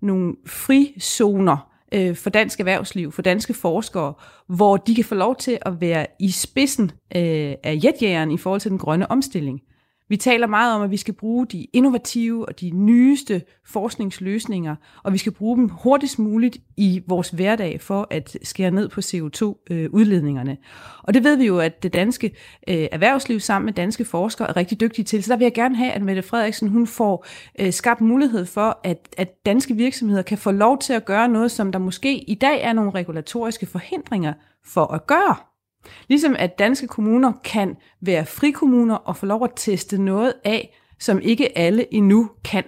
[0.02, 4.14] nogle frizoner, øh, for dansk erhvervsliv, for danske forskere,
[4.46, 8.60] hvor de kan få lov til at være i spidsen øh, af jetjægeren i forhold
[8.60, 9.60] til den grønne omstilling.
[10.10, 15.12] Vi taler meget om, at vi skal bruge de innovative og de nyeste forskningsløsninger, og
[15.12, 20.50] vi skal bruge dem hurtigst muligt i vores hverdag for at skære ned på CO2-udledningerne.
[20.50, 20.56] Øh,
[21.02, 22.26] og det ved vi jo, at det danske
[22.68, 25.22] øh, erhvervsliv sammen med danske forskere er rigtig dygtige til.
[25.22, 27.26] Så der vil jeg gerne have, at Mette Frederiksen hun får
[27.58, 31.50] øh, skabt mulighed for, at, at danske virksomheder kan få lov til at gøre noget,
[31.50, 34.32] som der måske i dag er nogle regulatoriske forhindringer
[34.64, 35.49] for at gøre.
[36.08, 41.20] Ligesom at danske kommuner kan være frikommuner og få lov at teste noget af, som
[41.20, 42.64] ikke alle endnu kan.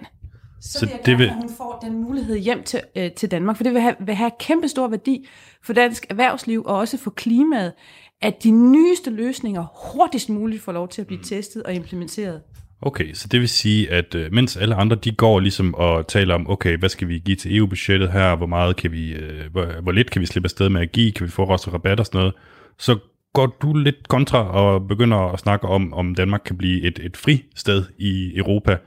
[0.61, 1.25] Så, så vil jeg det vil...
[1.25, 4.15] at hun får den mulighed hjem til, øh, til Danmark, for det vil have, vil
[4.15, 5.27] have kæmpe stor værdi
[5.63, 7.73] for dansk erhvervsliv og også for klimaet,
[8.21, 11.23] at de nyeste løsninger hurtigst muligt får lov til at blive mm.
[11.23, 12.41] testet og implementeret.
[12.81, 16.35] Okay, så det vil sige, at øh, mens alle andre de går ligesom og taler
[16.35, 19.81] om, okay, hvad skal vi give til EU-budgettet her, hvor meget kan vi, øh, hvor,
[19.81, 22.05] hvor lidt kan vi slippe afsted med at give, kan vi få også rabat og
[22.05, 22.33] sådan noget,
[22.77, 22.97] så
[23.33, 27.17] går du lidt kontra og begynder at snakke om, om Danmark kan blive et, et
[27.17, 28.77] fri sted i Europa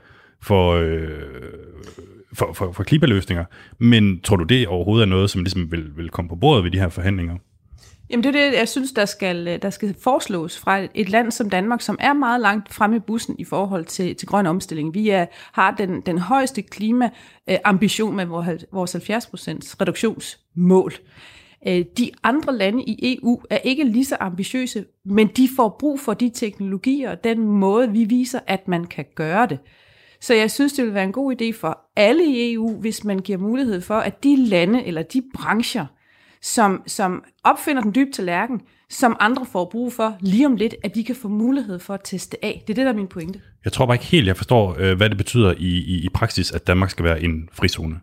[0.41, 1.09] for, øh,
[2.33, 3.45] for, for, for klimaløsninger.
[3.79, 6.71] Men tror du, det overhovedet er noget, som ligesom vil, vil komme på bordet ved
[6.71, 7.35] de her forhandlinger?
[8.09, 11.49] Jamen det er det, jeg synes, der skal, der skal foreslås fra et land som
[11.49, 14.93] Danmark, som er meget langt fremme i bussen i forhold til, til grøn omstilling.
[14.93, 18.25] Vi er, har den, den højeste klimaambition med
[18.71, 18.99] vores 70%
[19.81, 20.93] reduktionsmål.
[21.67, 25.99] Øh, de andre lande i EU er ikke lige så ambitiøse, men de får brug
[25.99, 29.59] for de teknologier og den måde, vi viser, at man kan gøre det.
[30.21, 33.19] Så jeg synes, det vil være en god idé for alle i EU, hvis man
[33.19, 35.85] giver mulighed for, at de lande eller de brancher,
[36.41, 40.95] som, som opfinder den dybe tallerken, som andre får brug for lige om lidt, at
[40.95, 42.63] de kan få mulighed for at teste af.
[42.67, 43.41] Det er det, der er min pointe.
[43.65, 46.51] Jeg tror bare ikke helt, jeg forstår, øh, hvad det betyder i, i, i praksis,
[46.51, 47.99] at Danmark skal være en frizone.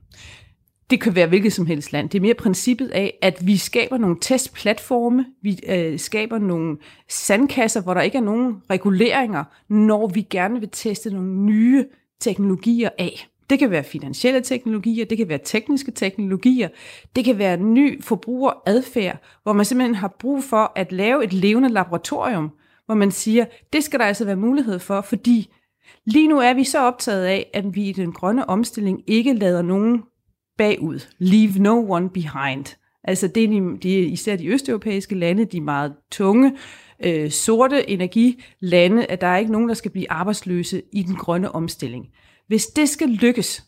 [0.91, 2.09] Det kan være hvilket som helst land.
[2.09, 6.77] Det er mere princippet af, at vi skaber nogle testplatforme, vi øh, skaber nogle
[7.09, 11.85] sandkasser, hvor der ikke er nogen reguleringer, når vi gerne vil teste nogle nye
[12.21, 13.29] teknologier af.
[13.51, 16.69] Det kan være finansielle teknologier, det kan være tekniske teknologier,
[17.17, 21.69] det kan være ny forbrugeradfærd, hvor man simpelthen har brug for at lave et levende
[21.69, 22.51] laboratorium,
[22.87, 25.55] hvor man siger, det skal der altså være mulighed for, fordi
[26.05, 29.63] lige nu er vi så optaget af, at vi i den grønne omstilling ikke lader
[29.63, 30.03] nogen
[30.59, 31.07] bagud.
[31.19, 32.77] Leave no one behind.
[33.05, 36.57] Altså det er, de, de, er især de østeuropæiske lande, de meget tunge,
[37.05, 41.53] øh, sorte energilande, at der er ikke nogen, der skal blive arbejdsløse i den grønne
[41.53, 42.07] omstilling.
[42.47, 43.65] Hvis det skal lykkes,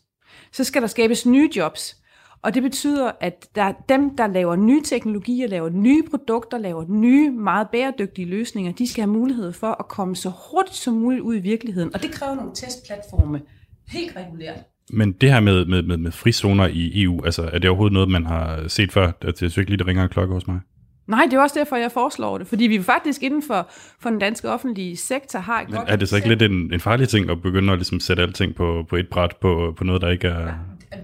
[0.51, 1.97] så skal der skabes nye jobs.
[2.41, 7.31] Og det betyder, at der, dem, der laver nye teknologier, laver nye produkter, laver nye,
[7.31, 11.35] meget bæredygtige løsninger, de skal have mulighed for at komme så hurtigt som muligt ud
[11.35, 11.93] i virkeligheden.
[11.93, 13.41] Og det kræver nogle testplatforme
[13.87, 14.59] helt regulært.
[14.89, 18.09] Men det her med, med, med, med frizoner i EU, altså er det overhovedet noget,
[18.09, 19.11] man har set før?
[19.21, 20.59] Det er ikke lige, der ringer en klokke hos mig.
[21.07, 22.47] Nej, det er også derfor, jeg foreslår det.
[22.47, 23.69] Fordi vi faktisk inden for,
[23.99, 26.73] for den danske offentlige sektor har et Men godt er det så ikke lidt en,
[26.73, 29.83] en farlig ting at begynde at ligesom sætte alting på, på et bræt på, på
[29.83, 30.53] noget, der ikke er...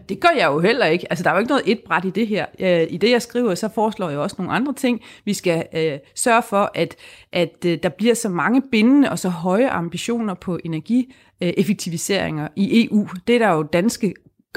[0.09, 1.05] Det gør jeg jo heller ikke.
[1.09, 2.45] Altså, der er jo ikke noget et bræt i det her.
[2.59, 5.01] Øh, I det, jeg skriver, så foreslår jeg også nogle andre ting.
[5.25, 6.95] Vi skal øh, sørge for, at,
[7.31, 10.59] at øh, der bliver så mange bindende og så høje ambitioner på
[11.43, 13.07] Øh, effektiviseringer i EU.
[13.27, 14.13] Det er der jo danske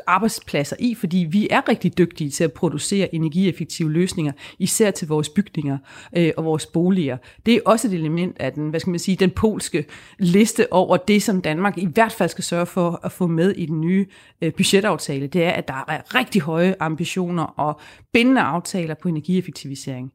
[0.07, 5.29] arbejdspladser i, fordi vi er rigtig dygtige til at producere energieffektive løsninger, især til vores
[5.29, 5.79] bygninger
[6.17, 7.17] øh, og vores boliger.
[7.47, 9.85] Det er også et element af den, hvad skal man sige, den polske
[10.19, 13.67] liste over det, som Danmark i hvert fald skal sørge for at få med i
[13.67, 14.07] den nye
[14.43, 15.27] øh, budgetaftale.
[15.27, 17.81] Det er, at der er rigtig høje ambitioner og
[18.13, 20.13] bindende aftaler på energieffektivisering.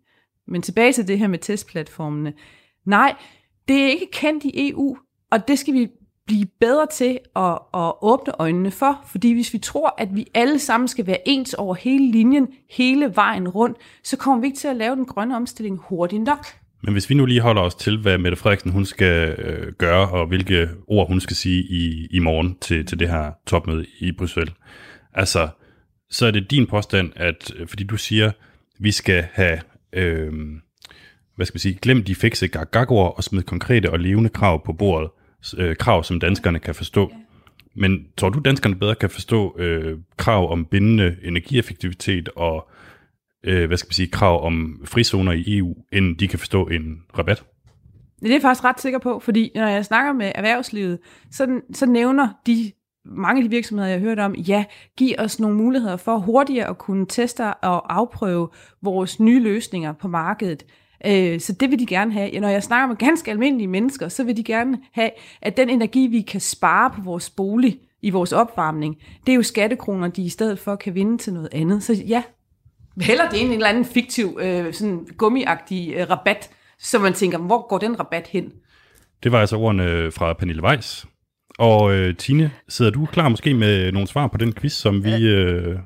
[0.48, 2.34] Men tilbage til det her med testplatformene.
[2.86, 3.16] Nej,
[3.68, 4.98] det er ikke kendt i EU,
[5.32, 5.88] og det skal vi
[6.32, 10.60] blive bedre til at, at åbne øjnene for, fordi hvis vi tror, at vi alle
[10.60, 14.68] sammen skal være ens over hele linjen, hele vejen rundt, så kommer vi ikke til
[14.68, 16.46] at lave den grønne omstilling hurtigt nok.
[16.84, 20.10] Men hvis vi nu lige holder os til, hvad Mette Frederiksen hun skal øh, gøre,
[20.10, 24.12] og hvilke ord hun skal sige i, i morgen til, til det her topmøde i
[24.12, 24.54] Bruxelles.
[25.14, 25.50] Altså,
[26.10, 28.32] så er det din påstand, at øh, fordi du siger,
[28.80, 29.60] vi skal have,
[29.94, 30.32] øh,
[31.36, 34.74] hvad skal vi sige, glem de fikse gag og smid konkrete og levende krav på
[34.74, 35.10] bordet,
[35.58, 37.12] øh, krav, som danskerne kan forstå.
[37.76, 42.70] Men tror du, danskerne bedre kan forstå øh, krav om bindende energieffektivitet og
[43.44, 47.04] øh, hvad skal man sige, krav om frizoner i EU, end de kan forstå en
[47.18, 47.44] rabat?
[48.22, 51.00] Det er jeg faktisk ret sikker på, fordi når jeg snakker med erhvervslivet,
[51.32, 52.72] så, så nævner de
[53.06, 54.66] mange af de virksomheder, jeg har hørt om, ja,
[54.98, 58.50] giv os nogle muligheder for hurtigere at kunne teste og afprøve
[58.82, 60.64] vores nye løsninger på markedet.
[61.06, 62.40] Øh, så det vil de gerne have.
[62.40, 65.10] Når jeg snakker med ganske almindelige mennesker, så vil de gerne have,
[65.42, 69.44] at den energi, vi kan spare på vores bolig, i vores opvarmning, det er jo
[69.44, 71.84] skattekroner, de i stedet for kan vinde til noget andet.
[71.84, 72.24] Så ja,
[73.02, 76.50] heller det er en eller anden fiktiv, øh, sådan gummiagtig øh, rabat,
[76.80, 78.52] så man tænker, hvor går den rabat hen?
[79.24, 81.06] Det var altså ordene fra Pernille Weiss.
[81.60, 85.28] Og øh, Tine, sidder du klar måske med nogle svar på den quiz, som vi
[85.28, 85.80] øh,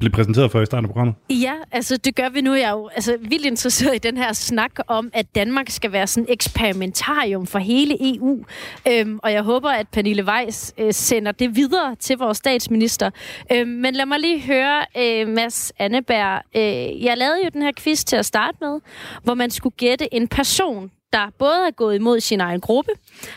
[0.00, 1.14] blev præsenteret for i starten af programmet?
[1.30, 2.54] Ja, altså det gør vi nu.
[2.54, 6.06] Jeg er jo altså, vildt interesseret i den her snak om, at Danmark skal være
[6.06, 8.44] sådan et eksperimentarium for hele EU.
[8.88, 13.10] Øhm, og jeg håber, at Pernille Weiss øh, sender det videre til vores statsminister.
[13.52, 16.42] Øhm, men lad mig lige høre, øh, Mads Anneberg.
[16.56, 18.80] Øh, jeg lavede jo den her quiz til at starte med,
[19.22, 22.90] hvor man skulle gætte en person, der både er gået imod sin egen gruppe,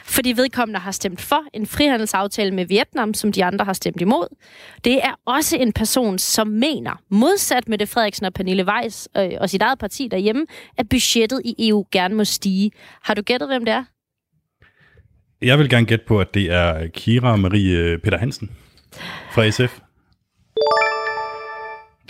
[0.06, 4.28] fordi vedkommende har stemt for en frihandelsaftale med Vietnam, som de andre har stemt imod.
[4.84, 9.30] Det er også en person, som mener, modsat med det Frederiksen og Pernille Weiss øh,
[9.40, 10.46] og sit eget parti derhjemme,
[10.78, 12.72] at budgettet i EU gerne må stige.
[13.04, 13.84] Har du gættet, hvem det er?
[15.42, 18.52] Jeg vil gerne gætte på, at det er Kira Marie øh, Peter Hansen
[19.32, 19.80] fra SF.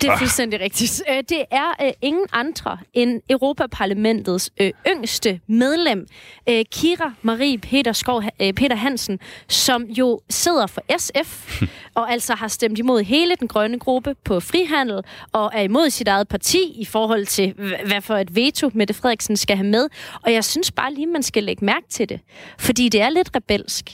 [0.02, 1.04] Det er fuldstændig rigtigt.
[1.10, 6.08] Øh, det er øh, ingen andre end Europaparlamentets øh, yngste medlem,
[6.50, 11.62] øh, Kira Marie Peter, Skov, øh, Peter Hansen, som jo sidder for SF,
[11.96, 16.08] og altså har stemt imod hele den grønne gruppe på frihandel, og er imod sit
[16.08, 17.54] eget parti i forhold til,
[17.86, 19.88] hvad for et veto Mette Frederiksen skal have med.
[20.24, 22.20] Og jeg synes bare lige, man skal lægge mærke til det,
[22.60, 23.92] fordi det er lidt rebelsk.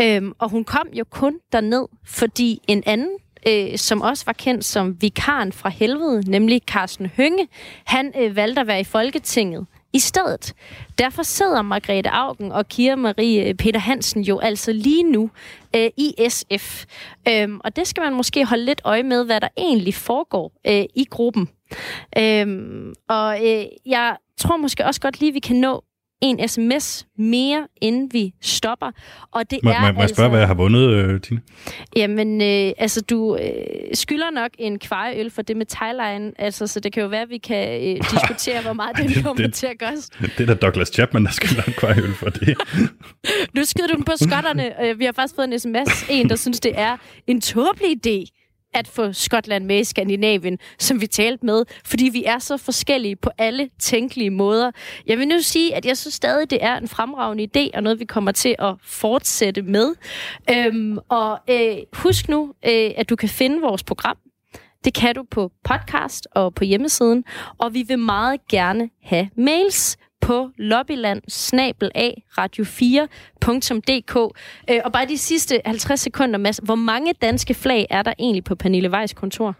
[0.00, 3.08] Øhm, og hun kom jo kun derned, fordi en anden
[3.46, 7.48] øh, som også var kendt som vikaren fra helvede, nemlig Carsten Hønge,
[7.84, 10.54] han øh, valgte at være i Folketinget i stedet.
[10.98, 15.30] Derfor sidder Margrethe Augen og Kira Marie øh, Peter Hansen jo altså lige nu
[15.76, 16.84] øh, i SF.
[17.28, 20.84] Øhm, og det skal man måske holde lidt øje med, hvad der egentlig foregår øh,
[20.94, 21.48] i gruppen.
[22.18, 25.84] Øhm, og øh, jeg tror måske også godt lige, vi kan nå
[26.24, 28.90] en sms mere, inden vi stopper.
[29.32, 31.40] Og det må, er må, må jeg altså, spørge, hvad jeg har vundet, øh, Tine?
[31.96, 33.46] Jamen, øh, altså, du øh,
[33.94, 37.30] skylder nok en kvareøl for det med Thailand, altså, så det kan jo være, at
[37.30, 40.30] vi kan øh, diskutere, hvor meget det, det kommer det, til at koste.
[40.38, 42.56] Det er da Douglas Chapman, der skylder en kvareøl for det.
[43.54, 44.84] nu skyder du den på skotterne.
[44.84, 46.96] Øh, vi har faktisk fået en sms, en, der synes, det er
[47.26, 48.43] en tåbelig idé,
[48.74, 53.16] at få Skotland med i Skandinavien, som vi talte med, fordi vi er så forskellige
[53.16, 54.70] på alle tænkelige måder.
[55.06, 58.00] Jeg vil nu sige, at jeg synes stadig, det er en fremragende idé, og noget,
[58.00, 59.94] vi kommer til at fortsætte med.
[60.50, 64.16] Øhm, og øh, husk nu, øh, at du kan finde vores program
[64.84, 67.24] det kan du på podcast og på hjemmesiden,
[67.58, 71.22] og vi vil meget gerne have mails på lobbyland
[72.38, 74.16] radio4.dk.
[74.70, 78.44] Øh, og bare de sidste 50 sekunder, Mads, hvor mange danske flag er der egentlig
[78.44, 79.56] på Pernille Weiss kontor?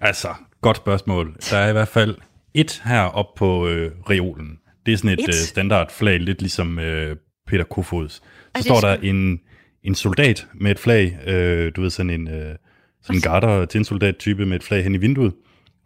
[0.00, 0.28] Altså,
[0.60, 1.36] godt spørgsmål.
[1.50, 2.16] Der er i hvert fald
[2.54, 4.58] et her op på øh, reolen.
[4.86, 5.28] Det er sådan et, et?
[5.28, 8.12] Øh, standardflag, lidt ligesom øh, Peter Kofods.
[8.12, 8.22] Så
[8.54, 9.40] Ej, står der en,
[9.84, 12.28] en soldat med et flag, øh, du ved sådan en...
[12.28, 12.56] Øh,
[13.02, 15.32] sådan en garder til en soldat-type med et flag hen i vinduet.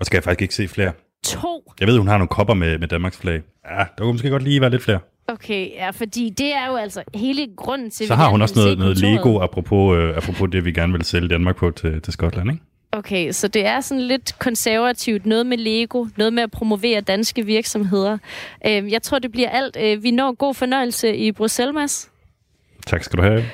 [0.00, 0.92] Og skal jeg faktisk ikke se flere.
[1.24, 1.72] To?
[1.80, 3.42] Jeg ved, hun har nogle kopper med, med Danmarks flag.
[3.70, 4.98] Ja, der kunne måske godt lige være lidt flere.
[5.28, 8.06] Okay, ja, fordi det er jo altså hele grunden til...
[8.06, 11.28] Så har hun også noget, noget Lego, apropos, øh, apropos det, vi gerne vil sælge
[11.28, 12.62] Danmark på til, til Skotland, ikke?
[12.92, 15.26] Okay, så det er sådan lidt konservativt.
[15.26, 18.18] Noget med Lego, noget med at promovere danske virksomheder.
[18.66, 19.76] Øh, jeg tror, det bliver alt.
[19.80, 22.10] Øh, vi når god fornøjelse i Bruxelles, Mads.
[22.86, 23.44] Tak skal du have.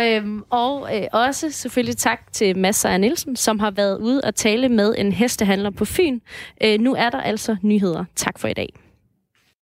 [0.00, 4.34] Øhm, og øh, også selvfølgelig tak til Mads Seier Nielsen, som har været ude og
[4.34, 6.20] tale med en hestehandler på Fyn.
[6.64, 8.04] Øh, nu er der altså nyheder.
[8.16, 8.68] Tak for i dag.